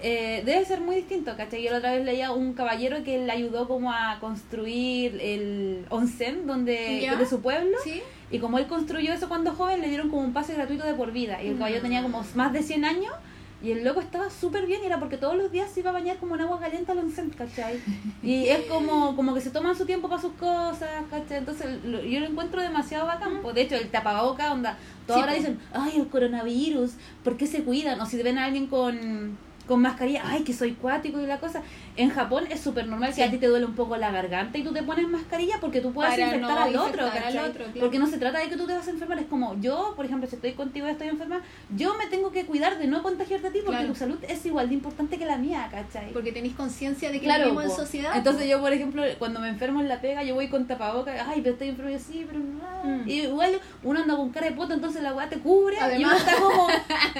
[0.00, 1.60] eh, debe ser muy distinto, ¿cachai?
[1.60, 6.46] Yo la otra vez leía un caballero que le ayudó como a construir el onsen
[6.46, 7.16] donde, ¿Ya?
[7.16, 8.00] de su pueblo Sí.
[8.30, 11.10] y como él construyó eso cuando joven, le dieron como un pase gratuito de por
[11.10, 11.42] vida.
[11.42, 11.58] Y el Mm.
[11.58, 13.12] caballo tenía como más de 100 años.
[13.60, 15.92] Y el loco estaba súper bien y era porque todos los días se iba a
[15.92, 17.80] bañar como en agua caliente al onsen, ¿cachai?
[18.22, 21.38] Y es como, como que se toman su tiempo para sus cosas, ¿cachai?
[21.38, 23.40] Entonces lo- yo lo encuentro demasiado bacán.
[23.42, 24.78] pues, De hecho, el tapaboca, onda,
[25.08, 26.92] todos Sí, ahora dicen, ay, el coronavirus,
[27.24, 28.00] ¿por qué se cuidan?
[28.00, 29.36] O si ven a alguien con,
[29.66, 31.60] con mascarilla, ay, que soy cuático y la cosa.
[31.98, 33.16] En Japón es súper normal Sí.
[33.16, 35.80] que a ti te duele un poco la garganta y tú te pones mascarilla porque
[35.80, 37.80] tú puedes infectar no al otro, al otro, claro.
[37.80, 40.04] Porque no se trata de que tú te vas a enfermar, es como yo, por
[40.06, 41.40] ejemplo, si estoy contigo y estoy enferma,
[41.76, 43.92] yo me tengo que cuidar de no contagiarte a ti porque Claro.
[43.92, 46.12] tu salud es igual de importante que la mía, ¿cachai?
[46.12, 48.12] Porque tenéis conciencia de que Claro, vivimos en sociedad.
[48.16, 51.40] Entonces yo, por ejemplo, cuando me enfermo en la pega, yo voy con tapabocas, ay,
[51.42, 52.84] pero estoy enfermo, yo sí, pero no.
[52.84, 53.08] Mm.
[53.08, 56.12] Y igual uno anda con cara de puta, entonces la weá te cubre y Además.
[56.12, 56.66] uno está como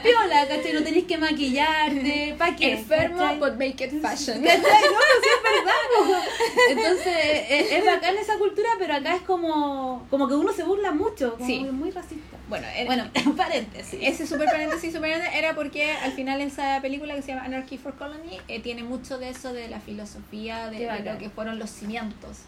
[0.03, 0.73] piola, ¿cachai?
[0.73, 2.75] No tenés que maquillarte, ¿para qué?
[2.75, 3.39] Enfermo, ¿cachai?
[3.41, 4.43] but make it fashion.
[4.43, 4.68] ¿Cachai?
[4.89, 6.25] No, no, sí, es verdad.
[6.71, 10.93] Entonces, es, es bacán esa cultura, pero acá es como, como que uno se burla
[10.93, 11.61] mucho, como Sí.
[11.61, 12.37] muy, muy racista.
[12.49, 13.05] Bueno, en- Bueno,
[13.37, 13.99] paréntesis.
[14.03, 17.79] Ese super paréntesis, super paréntesis era porque al final esa película que se llama Anarchy
[17.79, 21.71] for Colony eh, tiene mucho de eso de la filosofía, de, lo que fueron los
[21.71, 22.39] cimientos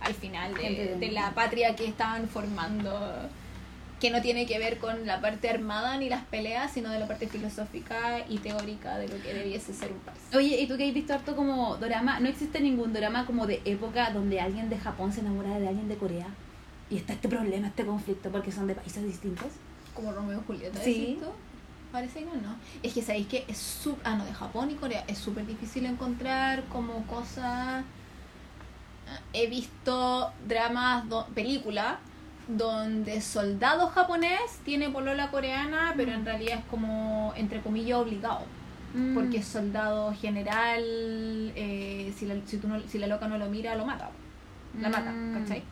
[0.00, 2.90] al final de, la patria que estaban formando,
[4.00, 7.08] que no tiene que ver con la parte armada ni las peleas, sino de la
[7.08, 10.18] parte filosófica y teórica de lo que debiese ser un país.
[10.34, 12.20] Oye, ¿y tú que has visto harto como drama?
[12.20, 15.88] ¿No existe ningún drama como de época donde alguien de Japón se enamora de alguien
[15.88, 16.26] de Corea?
[16.90, 19.48] Y está este problema, este conflicto, porque son de países distintos.
[19.94, 21.18] Como Romeo y Julieta, Sí.
[21.90, 22.54] Parece que no.
[22.82, 24.02] Es que sabéis que es súper.
[24.06, 25.04] Ah, no, de Japón y Corea.
[25.08, 27.82] Es súper difícil encontrar como cosas.
[29.32, 31.96] He visto dramas, do- películas,
[32.48, 38.40] donde soldado japonés tiene polola coreana, pero en realidad es como, entre comillas, obligado.
[38.94, 39.14] Mm.
[39.14, 40.82] Porque es soldado general,
[41.54, 44.08] eh, si, la, si, tú no- si la loca no lo mira, lo mata.
[44.80, 45.34] La mata, Mm.
[45.42, 45.62] ¿cachai?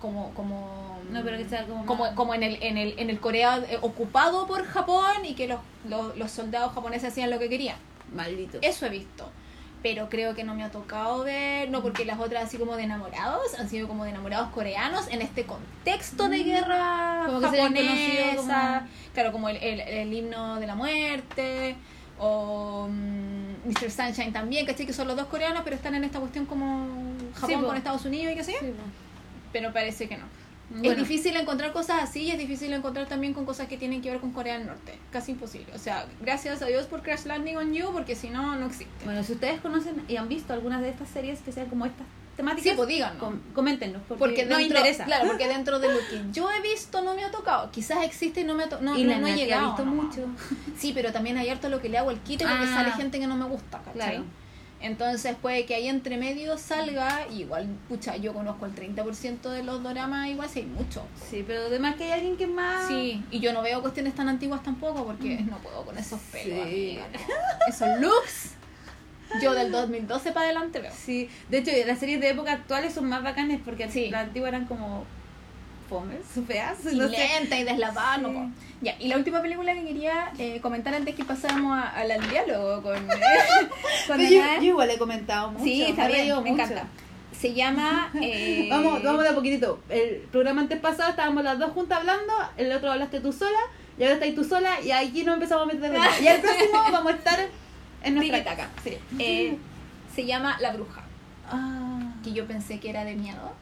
[0.00, 3.20] como como No, pero que sea como como, como en el en el en el
[3.20, 5.60] Corea eh, ocupado por Japón y que los,
[5.90, 7.76] los, los soldados japoneses hacían lo que querían.
[8.14, 8.56] Maldito.
[8.62, 9.30] Eso he visto.
[9.82, 12.82] Pero creo que no me ha tocado ver, no porque las otras así como de
[12.82, 17.26] enamorados, han sido como de enamorados coreanos en este contexto de guerra Mm.
[17.26, 20.74] Como que se hayan japonesa, conocido como- claro, como el, el, el himno de la
[20.74, 21.76] muerte,
[22.18, 23.90] o mm, Mr.
[23.90, 24.84] Sunshine también, ¿cachai?
[24.86, 26.86] Que son los dos coreanos, pero están en esta cuestión como
[27.34, 28.82] Japón Sí, con Estados Unidos y qué sé yo, Sí, po.
[29.52, 30.24] pero parece que no.
[30.82, 34.10] Es difícil encontrar cosas así y es difícil encontrar también con cosas que tienen que
[34.10, 34.98] ver con Corea del Norte.
[35.10, 35.66] Casi imposible.
[35.74, 39.04] O sea, gracias a Dios por Crash Landing on You, porque si no, no existe.
[39.04, 42.06] Bueno, si ustedes conocen y han visto algunas de estas series que sean como estas
[42.36, 43.18] temáticas, Sí, pues díganos.
[43.18, 45.04] com- coméntenos, porque, dentro, interesa.
[45.04, 47.70] Claro, porque dentro de lo que yo he visto no me ha tocado.
[47.72, 49.66] Quizás existe y no me ha to- no, y no, la no he llegado.
[49.68, 50.26] visto mucho.
[50.78, 52.74] Sí, pero también hay harto lo que le hago el quite porque Ah.
[52.74, 53.92] sale gente que no me gusta, ¿cachai?
[53.92, 54.24] Claro.
[54.82, 59.62] Entonces puede que ahí entre medio salga, y igual, pucha, yo conozco el 30% de
[59.62, 61.02] los doramas, igual sí hay mucho.
[61.28, 62.88] Sí, pero además que hay alguien que más...
[62.88, 66.66] Sí, y yo no veo cuestiones tan antiguas tampoco porque no puedo con esos pelos,
[66.68, 66.98] Sí.
[66.98, 67.68] amiga, no.
[67.68, 68.52] Esos looks,
[69.42, 70.92] yo del 2012 para adelante veo.
[70.96, 74.08] Sí, de hecho las series de época actuales son más bacanes porque Sí.
[74.08, 75.04] las antiguas eran como
[75.90, 77.18] fomes, feas, Sí, no sé.
[77.18, 78.34] lenta y deslavada, no Sí.
[78.34, 78.48] puedo.
[78.82, 82.96] Ya, y la última película que quería eh, comentar antes que pasáramos al diálogo con,
[83.10, 83.68] eh,
[84.06, 85.64] con yo, yo igual he comentado mucho.
[85.64, 86.46] Sí, está bien, me mucho.
[86.54, 86.84] encanta.
[87.38, 88.10] Se llama...
[88.22, 89.80] eh, Vamos, vamos de a poquitito.
[89.90, 93.58] El programa antes pasado estábamos las dos juntas hablando, el otro hablaste tú sola,
[93.98, 95.98] y ahora estás tú sola, y aquí nos empezamos a meter de.
[96.22, 97.38] Y el próximo vamos a estar
[98.02, 98.68] en nuestra caca.
[98.82, 98.96] Sí.
[99.18, 99.58] eh,
[100.14, 101.02] se llama La Bruja,
[101.52, 103.52] Ah, que yo pensé que era de miedo.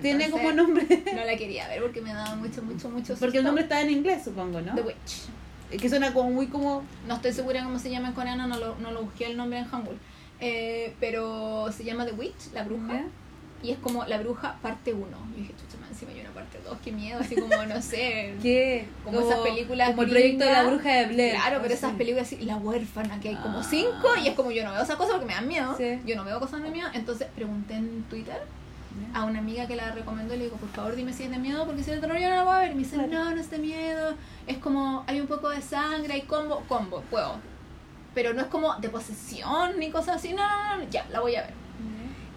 [0.00, 0.86] Tiene como nombre.
[1.14, 3.42] No la quería ver porque me daba mucho, mucho, mucho Porque el susto.
[3.42, 4.74] nombre está en inglés, supongo, ¿no?
[4.74, 5.80] The Witch.
[5.80, 6.82] Que suena como muy como.
[7.08, 9.58] No estoy segura cómo se llama en coreano, no lo, no lo busqué el nombre
[9.58, 9.96] en Hangul.
[10.40, 13.02] Eh, pero se llama The Witch, la bruja.
[13.62, 15.06] Y es como la bruja parte 1.
[15.06, 18.34] Yo dije, chucha, más encima hay una parte 2, qué miedo, así como, no sé.
[18.42, 18.86] ¿Qué?
[19.04, 21.34] Como esas películas Como el proyecto de la bruja de Blair.
[21.36, 23.66] Claro, pero esas películas así, la huérfana, que hay como Ah.
[23.70, 25.76] cinco, y es como yo no veo esas cosas porque me dan miedo.
[25.78, 26.00] Sí.
[26.04, 26.88] Yo no veo cosas de miedo.
[26.92, 28.42] Entonces pregunté en Twitter
[29.14, 31.66] a una amiga que la recomendó le digo, por favor dime si es de miedo,
[31.66, 32.70] porque si es de terror yo no la voy a ver.
[32.72, 34.14] Y me dice, no, no es de miedo.
[34.46, 37.36] Es como, hay un poco de sangre, hay combo, combo, puedo.
[38.14, 41.36] Pero no es como de posesión ni cosas así, no, no, no, ya, la voy
[41.36, 41.62] a ver.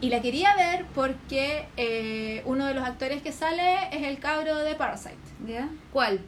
[0.02, 4.58] Y la quería ver porque eh, uno de los actores que sale es el cabro
[4.58, 5.16] de Parasite.
[5.48, 5.70] ¿Ya?
[5.92, 6.20] ¿Cuál?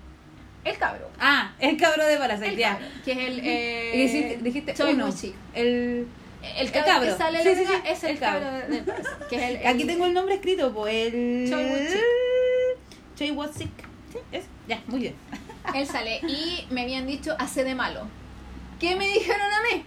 [0.64, 1.10] El cabro.
[1.20, 2.72] Ah, el cabro de Parasite, El ya.
[2.74, 3.40] cabro, que es el...
[3.44, 5.08] Eh, Y dijiste, dijiste uno.
[5.08, 5.34] Woo-sik.
[6.42, 6.72] El...
[6.72, 7.12] Cabro, cabro.
[7.12, 8.46] que sale Sí, sí, sí, es el, el cabro.
[8.46, 8.94] cabro
[9.30, 11.50] que es el, Aquí tengo el nombre escrito, pues el...
[13.16, 13.70] Choi Woo-sik.
[14.12, 14.46] Sí, es.
[14.68, 15.16] Ya, muy bien.
[15.76, 18.08] Él sale y me habían dicho hace de malo.
[18.80, 19.84] ¿Qué me dijeron a mí?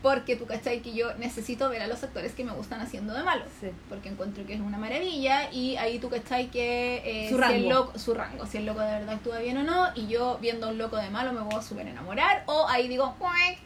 [0.00, 3.22] Porque tú cachai que yo necesito ver a los actores que me gustan haciendo de
[3.22, 3.44] malo.
[3.60, 3.68] Sí.
[3.90, 7.50] Porque encuentro que es una maravilla y ahí tú cachai que eh, Su si el
[7.50, 7.68] rango.
[7.68, 10.66] loco, su rango, si el loco de verdad actúa bien o no, y yo viendo
[10.66, 13.14] a un loco de malo me voy a súper enamorar, o ahí digo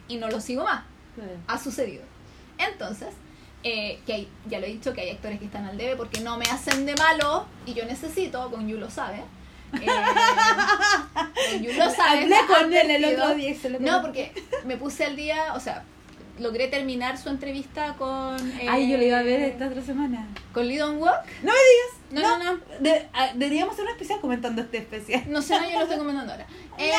[0.09, 0.83] y no lo sigo más.
[1.47, 2.03] Ha sucedido.
[2.57, 3.09] Entonces,
[3.63, 6.21] eh, que hay, ya lo he dicho, que hay actores que están al debe porque
[6.21, 9.23] no me hacen de malo y yo necesito, con Yu lo sabe.
[9.73, 9.85] Eh,
[11.51, 12.23] con Yu lo sabe.
[12.23, 13.23] Hablé está con él el advertido.
[13.25, 14.33] otro día y se lo No, porque
[14.65, 15.83] me puse al día, o sea,
[16.41, 18.37] logré terminar su entrevista con.
[18.59, 20.27] eh, Ay, yo le iba a ver esta otra semana.
[20.53, 21.11] Con Lee Dong Wook.
[21.43, 21.91] No me digas.
[22.11, 22.59] No, no, no.
[22.79, 25.23] De- ah, deberíamos hacer un especial comentando este especial.
[25.27, 26.45] No sé, no, yo lo estoy comentando ahora.
[26.77, 26.91] Eh,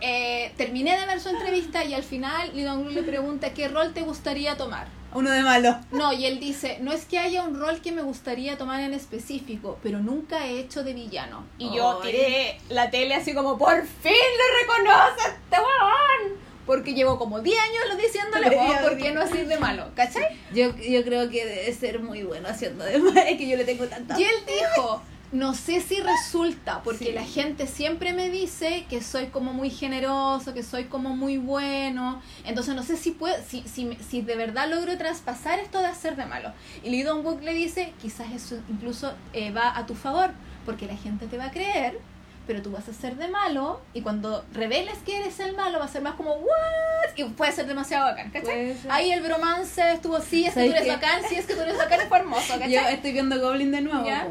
[0.00, 3.68] eh, terminé de ver su entrevista y al final Lee Dong Wook le pregunta qué
[3.68, 4.86] rol te gustaría tomar.
[5.14, 5.78] Uno de malo.
[5.90, 8.94] No, y él dice, no es que haya un rol que me gustaría tomar en
[8.94, 11.44] específico, pero nunca he hecho de villano.
[11.58, 12.10] Y yo Ay.
[12.10, 16.38] tiré la tele así como, por fin lo reconoce este huevón.
[16.66, 19.90] Porque llevo como 10 años lo diciéndole, Debería "Oh, ¿por qué no así de malo?
[19.96, 20.38] ¿Cachai?
[20.54, 23.20] Yo, yo creo que debe ser muy bueno haciendo de malo.
[23.20, 24.18] Es que yo le tengo tanta.
[24.18, 25.02] Y él dijo,
[25.32, 27.12] no sé si resulta, porque Sí.
[27.12, 32.20] la gente siempre me dice que soy como muy generoso, que soy como muy bueno.
[32.44, 36.16] Entonces no sé si puedo, si, si, si de verdad logro traspasar esto de hacer
[36.16, 36.52] de malo.
[36.84, 40.30] Y Lee Dong Wook le dice, quizás eso incluso eh, va a tu favor,
[40.66, 41.98] porque la gente te va a creer.
[42.46, 45.84] Pero tú vas a ser de malo y cuando reveles que eres el malo va
[45.84, 47.16] a ser más como ¿what?
[47.16, 48.76] Y puede ser demasiado bacán, ¿cachai?
[48.90, 50.90] Ahí el bromance estuvo, sí, es que tú ¿Sabes eres qué?
[50.90, 52.72] bacán, sí, es que tú eres bacán, fue hermoso, ¿cachai?
[52.72, 54.04] Yo estoy viendo Goblin de nuevo.
[54.04, 54.26] ¿Ya?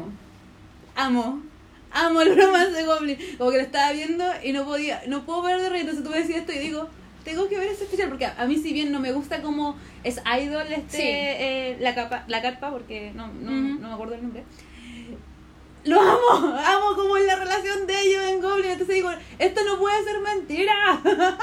[0.94, 1.42] Amo.
[1.90, 3.18] Amo el romance de Goblin.
[3.38, 5.82] Como que lo estaba viendo y no podía, no puedo parar de reír.
[5.82, 6.88] Entonces tú me decís esto y digo,
[7.24, 10.20] tengo que ver ese especial porque a mí si bien no me gusta como es
[10.40, 11.02] idol este Sí.
[11.04, 14.44] eh, la capa, la carpa porque no, no, no me acuerdo el nombre.
[15.84, 18.70] Lo amo, amo como en la relación de ellos en Goblin.
[18.70, 20.74] Entonces digo, esto no puede ser mentira.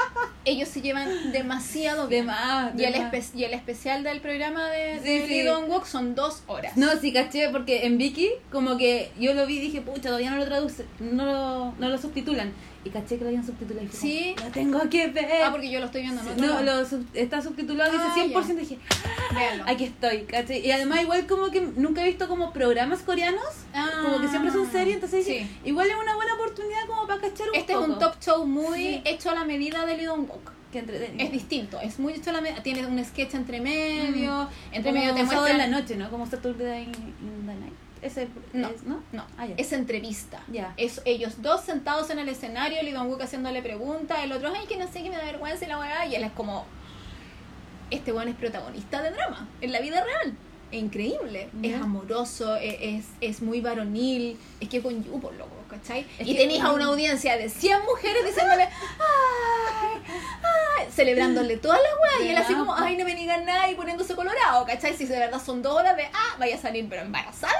[0.46, 2.26] ellos se llevan demasiado De bien.
[2.26, 3.12] más, y, de el más.
[3.12, 5.42] espe- y el especial del programa de, Sí, de sí.
[5.42, 6.76] Dong Wook son dos horas.
[6.76, 10.30] No, sí, caché, porque en Vicky, como que yo lo vi y dije, pucha, todavía
[10.30, 12.52] no lo traducen, no lo, no lo subtitulan.
[12.82, 14.34] Y caché que lo habían subtitulado y Sí.
[14.42, 15.42] lo tengo que ver.
[15.44, 16.34] Ah, porque yo lo estoy viendo, ¿no?
[16.34, 18.78] no, lo sub- está subtitulado, Ah, dice 100%, y dije,
[19.34, 19.64] Véanlo.
[19.66, 20.60] aquí estoy, caché.
[20.60, 24.50] Y además igual como que nunca he visto como programas coreanos, Ah, como que siempre
[24.50, 25.56] son series, entonces dije, sí.
[25.68, 28.78] igual es una buena oportunidad como para cachar un Este es un top show muy
[28.78, 29.02] Sí.
[29.04, 30.52] hecho a la medida de Lee Dong Wook.
[31.18, 32.62] Es distinto, es muy hecho a la medida.
[32.62, 35.60] Tiene un sketch entre medio, entre como medio te sábado muestran...
[35.60, 36.08] en la noche, ¿no?
[36.10, 37.74] Como Saturday in the Night.
[38.02, 39.02] Ese No, es, ¿no?
[39.12, 40.40] No, Ah, es entrevista.
[40.50, 40.72] Ya.
[40.76, 44.76] Es ellos dos sentados en el escenario, Lee Dong haciéndole preguntas, el otro, ay, que
[44.76, 46.64] no sé, que me da vergüenza y la weá, y él es como,
[47.90, 50.34] este weón es protagonista de drama, en la vida real.
[50.72, 51.76] Es increíble, Ya.
[51.76, 56.06] es amoroso, e- es, es muy varonil, es que con you, por loco, ¿cachai?
[56.18, 60.00] Es y tenéis a una audiencia de 100 mujeres diciéndole, ay,
[60.78, 63.74] ay, celebrándole todas las weas, y él así como, ay, no me digan nada y
[63.74, 64.96] poniéndose colorado, ¿cachai?
[64.96, 67.52] Si de verdad son dos horas de, ah, vaya a salir, pero embarazada.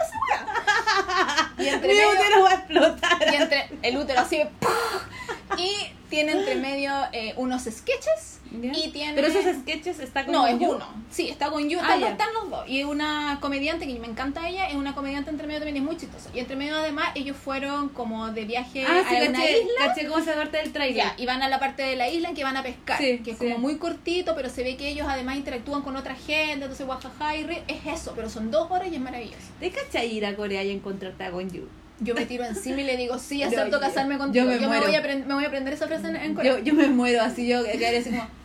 [1.59, 3.33] Y entre Mi medio- útero va a explotar.
[3.33, 5.57] y entre el útero así ¡pah!
[5.57, 5.75] y
[6.09, 8.73] tiene entre medio eh, unos sketches Ya.
[8.77, 11.95] y tiene Pero esos sketches está con no es uno sí está con Yu Ah,
[11.95, 15.47] están, están los dos y una comediante que me encanta ella es una comediante entre
[15.47, 19.03] medio también es muy chistosa y entre medio además ellos fueron como de viaje Ah,
[19.09, 20.97] sí, a una caché, isla caché cómo se parte del trailer.
[20.97, 23.21] ya, y van a la parte de la isla en que van a pescar, Sí,
[23.25, 23.45] que es sí.
[23.45, 27.37] como muy cortito, pero se ve que ellos además interactúan con otra gente, entonces guajaja
[27.37, 29.47] y ri- es eso, pero son dos horas y es maravilloso.
[29.61, 31.69] ¿Te cachai ir a Corea y encontrarte a Gon Yu?
[32.03, 34.47] Yo me tiro encima y le digo, sí, Yo- acepto yo- casarme yo contigo.
[34.47, 36.53] me Yo, me, voy a me voy a aprender esa frase en, en Corea.
[36.59, 38.40] Yo, yo me muero así, yo quedaré así como...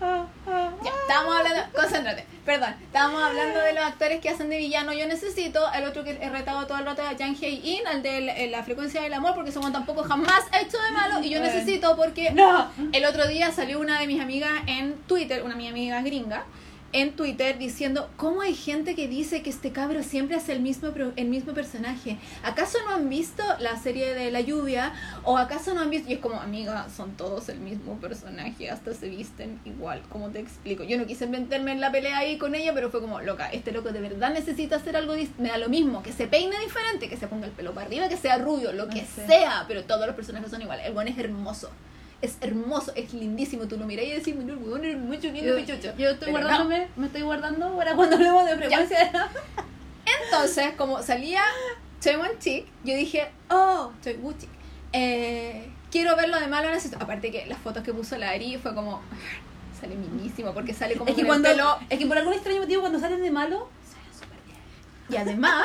[0.00, 4.92] Ya, estábamos hablando, concéntrate, perdón, estábamos hablando de los actores que hacen de villano.
[4.92, 8.20] Yo necesito, el otro que he retado todo el rato a Jang Hae-in, al de
[8.20, 11.20] la, la frecuencia del amor, porque ese tampoco jamás ha hecho de malo.
[11.22, 12.70] Y yo necesito porque No.
[12.92, 16.44] el otro día salió una de mis amigas en Twitter, una de mis amigas gringa,
[16.92, 20.90] en Twitter diciendo, ¿cómo hay gente que dice que este cabro siempre hace el mismo,
[21.16, 22.18] el mismo personaje?
[22.42, 24.92] ¿Acaso no han visto la serie de la lluvia?
[25.24, 26.10] ¿O acaso no han visto?
[26.10, 30.40] Y es como, amiga, son todos el mismo personaje, hasta se visten igual, como te
[30.40, 30.82] explico.
[30.84, 33.72] Yo no quise meterme en la pelea ahí con ella, pero fue como, loca, este
[33.72, 37.16] loco de verdad necesita hacer algo, me da lo mismo, que se peine diferente, que
[37.16, 40.16] se ponga el pelo para arriba, que sea rubio, lo que sea, pero todos los
[40.16, 40.86] personajes son iguales.
[40.86, 41.70] El buen es hermoso.
[42.20, 43.66] Es hermoso, es lindísimo.
[43.68, 45.92] Tú lo miras y decís, "Mira, el weón es mucho lindo Yo, pichucho".
[45.96, 49.28] yo estoy Pero guardándome, me estoy guardando para cuando hablemos de frecuencia.
[50.24, 51.42] Entonces, como salía
[52.00, 54.48] Choi Chick, yo dije, oh, Woo Chick,
[54.92, 56.96] eh, quiero verlo de malo necesito.
[57.00, 59.00] Aparte que las fotos que puso la Ari fue como,
[59.80, 61.78] sale minísimo, porque sale como Es que cuando, el pelo.
[61.88, 63.68] es que por algún extraño motivo cuando salen de malo.
[65.10, 65.64] Y además,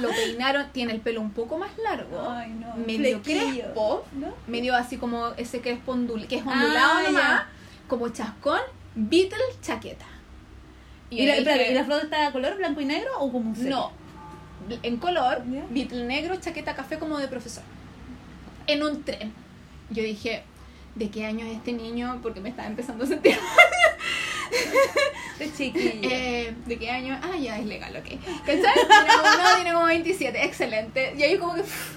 [0.00, 3.62] lo peinaron, tiene el pelo un poco más largo, Ay, no, medio flequillo.
[3.62, 4.34] crespo, ¿No?
[4.46, 7.42] medio así como ese crespo ondul que es ondulado Ah, nomás,
[7.88, 8.60] como chascón,
[8.94, 10.04] Beatle chaqueta.
[11.08, 13.68] ¿Y, la, dije, ¿y la flor está de color blanco y negro o como un?
[13.68, 13.92] No,
[14.82, 15.64] en color, Ya.
[15.70, 17.64] Beatle negro, chaqueta café como de profesor.
[18.66, 19.32] En un tren.
[19.90, 20.44] Yo dije,
[20.94, 22.20] ¿de qué año es este niño?
[22.22, 23.36] Porque me estaba empezando a sentir.
[25.38, 26.08] De chiquilla.
[26.10, 27.18] Eh, ¿De qué año?
[27.22, 28.20] Ah, ya es legal, ok.
[28.44, 28.60] ¿Cachai?
[28.62, 31.14] Tiene como, no, tiene como 27, excelente.
[31.16, 31.62] Y ahí como que.
[31.62, 31.96] pff,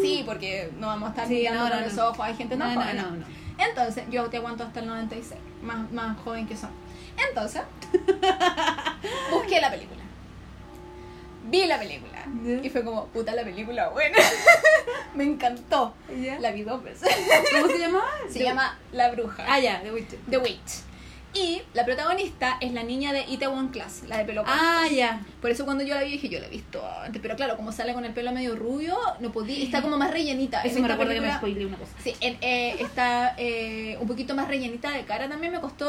[0.00, 2.08] Sí, porque no vamos a estar Sí, mirando no, los no.
[2.10, 2.96] ojos, hay gente no, más no, joven.
[2.96, 3.26] no, no.
[3.58, 6.70] Entonces, yo te aguanto hasta el 96, más, más joven que son.
[7.28, 7.62] Entonces,
[9.32, 10.00] busqué la película.
[11.44, 12.24] Vi la película.
[12.62, 14.16] Y fue como, puta la película buena.
[15.14, 15.92] Me encantó.
[16.38, 17.08] La vi dos veces.
[17.52, 18.06] ¿Cómo se llamaba?
[18.28, 19.44] Se The- llama La Bruja.
[19.48, 20.18] Ah, ya, The Witcher.
[20.30, 20.70] The Witch.
[21.32, 24.58] Y la protagonista es la niña de Itaewon Class, la de pelo corto.
[24.60, 25.20] Ah, ya.
[25.40, 27.22] Por eso cuando yo la vi dije, yo la he visto antes.
[27.22, 29.62] Pero claro, como sale con el pelo medio rubio, no podía.
[29.64, 30.62] Está como más rellenita.
[30.62, 31.92] Eso En me recuerda que me spoileé una cosa.
[32.02, 35.28] Sí, en- eh, está eh, un poquito más rellenita de cara.
[35.28, 35.88] También me costó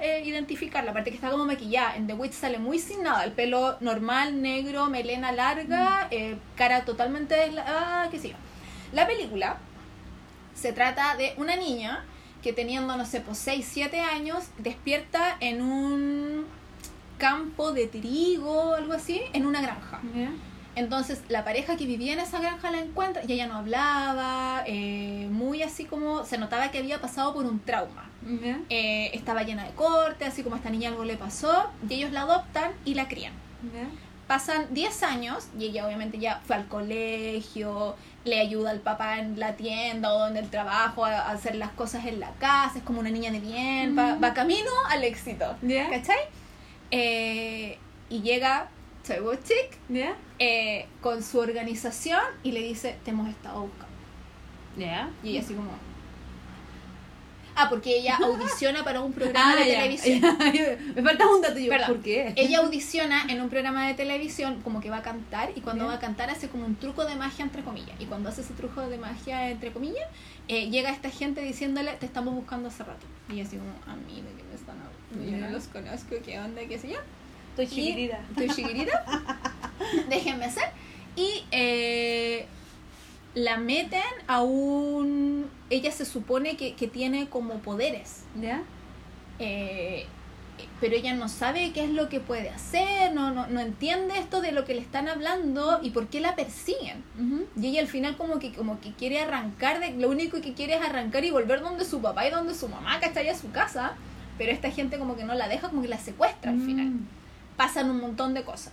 [0.00, 0.92] eh, identificarla.
[0.92, 1.94] Aparte que está como maquillada.
[1.96, 3.24] En The Witch sale muy sin nada.
[3.24, 7.36] El pelo normal, negro, melena larga, eh, cara totalmente...
[7.66, 8.36] Ah, qué sé yo.
[8.94, 9.58] La película
[10.54, 12.04] se trata de una niña
[12.48, 16.46] que teniendo, no sé, pues 6, 7 años, despierta en un
[17.18, 20.00] campo de trigo, algo así, en una granja.
[20.74, 25.28] Entonces la pareja que vivía en esa granja la encuentra y ella no hablaba, eh,
[25.30, 28.08] muy así como se notaba que había pasado por un trauma.
[28.70, 32.12] Eh, estaba llena de corte, así como a esta niña algo le pasó, y ellos
[32.12, 33.34] la adoptan y la crían.
[34.28, 39.40] Pasan 10 años y ella obviamente ya fue al colegio, le ayuda al papá en
[39.40, 43.00] la tienda o donde el trabajo a, hacer las cosas en la casa, es como
[43.00, 45.56] una niña de bien, va, va camino al éxito.
[45.62, 45.88] ¿Ya?
[45.88, 46.20] ¿Cachai?
[46.90, 47.78] Eh,
[48.10, 48.68] y llega
[49.16, 49.78] Woo Chick
[50.38, 53.88] eh, con su organización y le dice, te hemos estado buscando.
[55.24, 55.70] Y ella así como...
[57.60, 59.78] Ah, porque ella audiciona para un programa Ah, de ya.
[59.80, 60.20] televisión.
[60.94, 61.68] Me falta un dato yo.
[61.70, 61.88] Perdón.
[61.88, 62.32] ¿Por qué?
[62.36, 65.94] Ella audiciona en un programa de televisión como que va a cantar y cuando va
[65.94, 68.00] a cantar hace como un truco de magia entre comillas.
[68.00, 70.06] Y cuando hace ese truco de magia entre comillas,
[70.46, 73.06] eh, llega esta gente diciéndole, te estamos buscando hace rato.
[73.28, 75.30] Y así como, a mí, ¿de qué me están hablando?
[75.30, 76.62] Yo no los conozco, ¿qué onda?
[76.68, 76.98] ¿Qué sé yo?
[77.50, 78.20] Estoy chiquitita.
[78.30, 79.04] Estoy chiquitita.
[80.08, 80.70] Déjenme ser.
[81.16, 82.46] Y eh,
[83.38, 85.46] la meten a un...
[85.70, 88.24] Ella se supone que, que tiene como poderes.
[88.40, 88.62] ¿Ya?
[89.38, 90.06] Eh,
[90.80, 94.40] pero ella no sabe qué es lo que puede hacer, no, no, no entiende esto
[94.40, 97.04] de lo que le están hablando y por qué la persiguen.
[97.60, 100.74] Y ella al final como que, como que quiere arrancar, de, lo único que quiere
[100.74, 103.38] es arrancar y volver donde su papá y donde su mamá, que está allá a
[103.38, 103.94] su casa.
[104.36, 107.06] Pero esta gente como que no la deja, como que la secuestra al final Mm.
[107.56, 108.72] pasan un montón de cosas.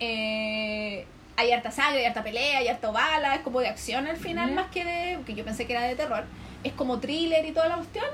[0.00, 1.06] Eh,
[1.36, 4.50] hay harta sangre, hay harta pelea, hay harta bala, es como de acción al final
[4.50, 4.54] Ya.
[4.54, 5.18] más que de.
[5.24, 6.24] que yo pensé que era de terror.
[6.62, 8.06] Es como thriller y toda la cuestión.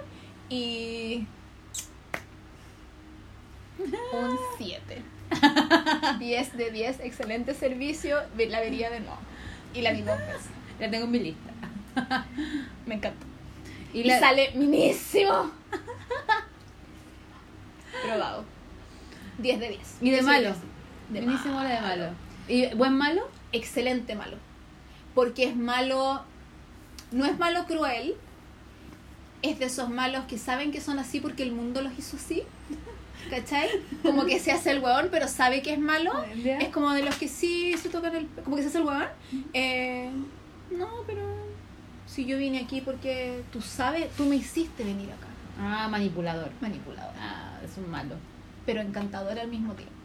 [0.48, 1.26] Y.
[4.12, 5.02] Un 7.
[6.18, 9.18] 10 de 10, excelente servicio, la vería de nuevo.
[9.74, 10.46] Y la vi dos veces.
[10.80, 11.50] La tengo en mi lista.
[12.86, 13.26] Me encantó.
[13.92, 15.50] Y, Y, la- sale minísimo.
[18.04, 18.44] Probado.
[19.38, 19.80] 10 de 10.
[20.00, 20.48] Y de malo.
[20.48, 20.56] 10.
[21.10, 22.10] De Buenísimo la de malo.
[22.50, 23.22] ¿Y buen malo?
[23.52, 24.36] excelente malo.
[25.14, 26.22] Porque es malo,
[27.10, 28.14] no es malo cruel,
[29.42, 32.42] es de esos malos que saben que son así porque el mundo los hizo así.
[33.28, 33.68] ¿Cachai?
[34.02, 36.12] Como que se hace el hueón, pero sabe que es malo.
[36.42, 36.58] ¿Ya?
[36.58, 38.28] Es como de los que sí se tocan el.
[38.44, 39.08] como que se hace el hueón.
[39.52, 40.10] Eh,
[40.70, 41.22] no, pero.
[42.06, 45.26] Si yo vine aquí porque tú sabes, tú me hiciste venir acá.
[45.60, 46.50] Ah, manipulador.
[46.60, 47.14] Manipulador.
[47.20, 48.16] Ah, es un malo.
[48.66, 49.99] Pero encantador al mismo tiempo.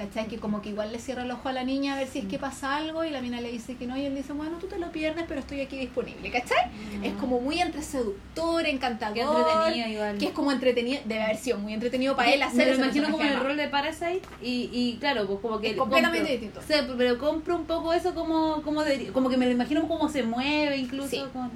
[0.00, 0.28] ¿Cachai?
[0.28, 2.24] Que como que igual le cierra el ojo a la niña a ver si es
[2.24, 4.66] que pasa algo y la mina le dice que no y él dice, bueno, tú
[4.66, 6.30] te lo pierdes, pero estoy aquí disponible.
[6.30, 6.70] ¿Cachai?
[7.02, 9.14] Es como muy entre seductor, encantador.
[9.14, 10.16] Qué entretenido igual.
[10.18, 13.10] Que es como entretenido, debe haber sido muy entretenido para él hacer Me lo imagino
[13.10, 16.48] como en el rol de Parasite y, y claro, pues como que Es completamente compro.
[16.48, 16.88] distinto.
[16.88, 20.08] Sí, pero compro un poco eso como como, de- como que me lo imagino cómo
[20.08, 21.22] se mueve incluso Sí.
[21.32, 21.50] con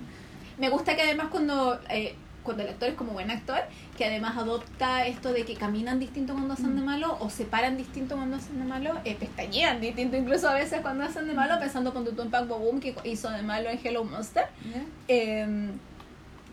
[0.59, 2.15] Me gusta que además cuando, eh,
[2.45, 3.59] cuando el actor es como buen actor,
[3.99, 6.85] que además adopta esto de que caminan distinto cuando hacen de Mm.
[6.85, 10.81] malo o se paran distinto cuando hacen de malo, eh, pestañean distinto incluso a veces
[10.83, 13.81] cuando hacen de malo, pensando cuando tú en Pac Boom que hizo de malo en
[13.83, 14.45] Hello Monster.
[15.09, 15.71] Eh,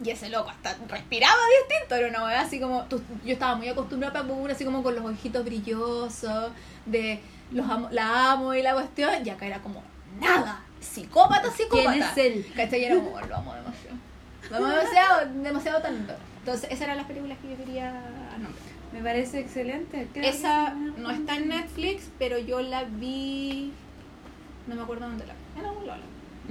[0.04, 1.36] y ese loco hasta respiraba
[1.68, 2.84] distinto, era una weá así como.
[2.86, 6.52] tú- yo estaba muy acostumbrada a Pac así como con los ojitos brillosos,
[6.88, 7.20] de
[7.52, 9.84] los amo- la amo y la cuestión, y acá era como
[10.20, 11.92] nada, psicópata, psicópata.
[11.92, 12.52] ¿Quién es él?
[12.56, 12.84] ¿Cachai?
[12.86, 13.98] Era como, lo amo demasiado.
[14.60, 16.14] Demasiado, demasiado tanto.
[16.40, 17.92] Entonces, esas eran las películas que yo quería
[18.34, 18.72] nombrar.
[18.94, 20.08] Me parece excelente.
[20.16, 23.72] Esa no está en Netflix, pero yo la vi.
[24.68, 25.60] No me acuerdo dónde la vi.
[25.60, 26.02] En algún lado.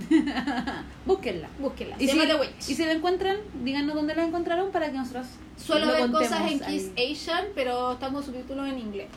[1.07, 1.49] Búsquenla.
[1.59, 1.97] Búsquenla.
[1.99, 5.27] Y si, y si la encuentran, díganos dónde la encontraron para que nosotros
[5.57, 6.61] Suelo lo ver cosas en.
[6.61, 9.09] Kiss Asian, pero están con subtítulos en inglés.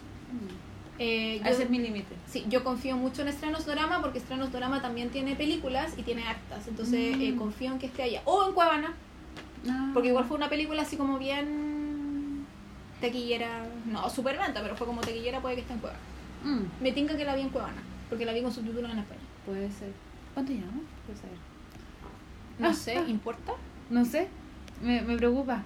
[1.05, 2.15] Eh, yo, Ese es mi límite.
[2.27, 6.23] sí, yo confío mucho en Estrenos Drama porque Estrenos Drama también tiene películas y tiene
[6.27, 6.67] actas.
[6.67, 7.21] Entonces Mm.
[7.21, 8.21] eh, confío en que esté allá.
[8.25, 8.93] O en Cuevana,
[9.69, 9.91] Ah.
[9.93, 12.45] porque igual fue una película así como bien
[13.01, 13.65] taquillera.
[13.85, 15.99] No, super venta, pero fue como taquillera, puede que esté en Cuevana.
[16.43, 19.23] Mm, Me tinca que la vi en Cuevana, porque la vi con subtítulos en español.
[19.45, 19.91] puede ser.
[20.33, 20.81] ¿Cuánto llama?
[21.05, 21.37] Puedo saber.
[22.59, 23.03] No Ah, sé, ah.
[23.09, 23.51] ¿importa?
[23.89, 24.29] No sé.
[24.81, 25.63] Me, me preocupa.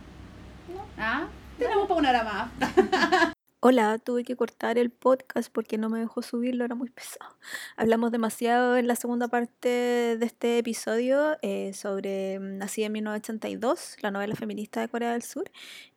[0.73, 0.81] No.
[0.97, 1.27] Ah,
[1.59, 3.33] tenemos para una hora más.
[3.59, 7.35] Hola, tuve que cortar el podcast porque no me dejó subirlo, era muy pesado.
[7.75, 13.97] Hablamos demasiado en la segunda parte de este episodio eh, sobre mm, Nacida en 1982,
[14.01, 15.49] la novela feminista de Corea del Sur,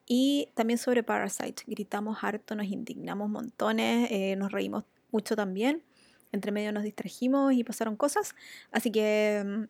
[0.06, 1.64] y también sobre Parasite.
[1.66, 5.82] Gritamos harto, nos indignamos montones, eh, nos reímos mucho también.
[6.32, 8.34] Entre medio nos distrajimos y pasaron cosas.
[8.72, 9.64] Así que mm,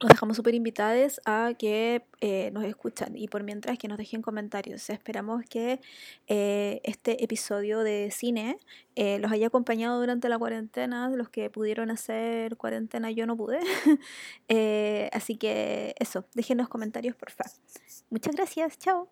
[0.00, 4.22] los dejamos súper invitados a que eh, nos escuchan y por mientras que nos dejen
[4.22, 4.90] comentarios.
[4.90, 5.80] Esperamos que
[6.26, 8.58] eh, este episodio de cine
[8.94, 13.60] eh, los haya acompañado durante la cuarentena, los que pudieron hacer cuarentena yo no pude.
[15.12, 17.52] Así que eso, déjenos comentarios por favor.
[18.10, 19.04] Muchas gracias, chao.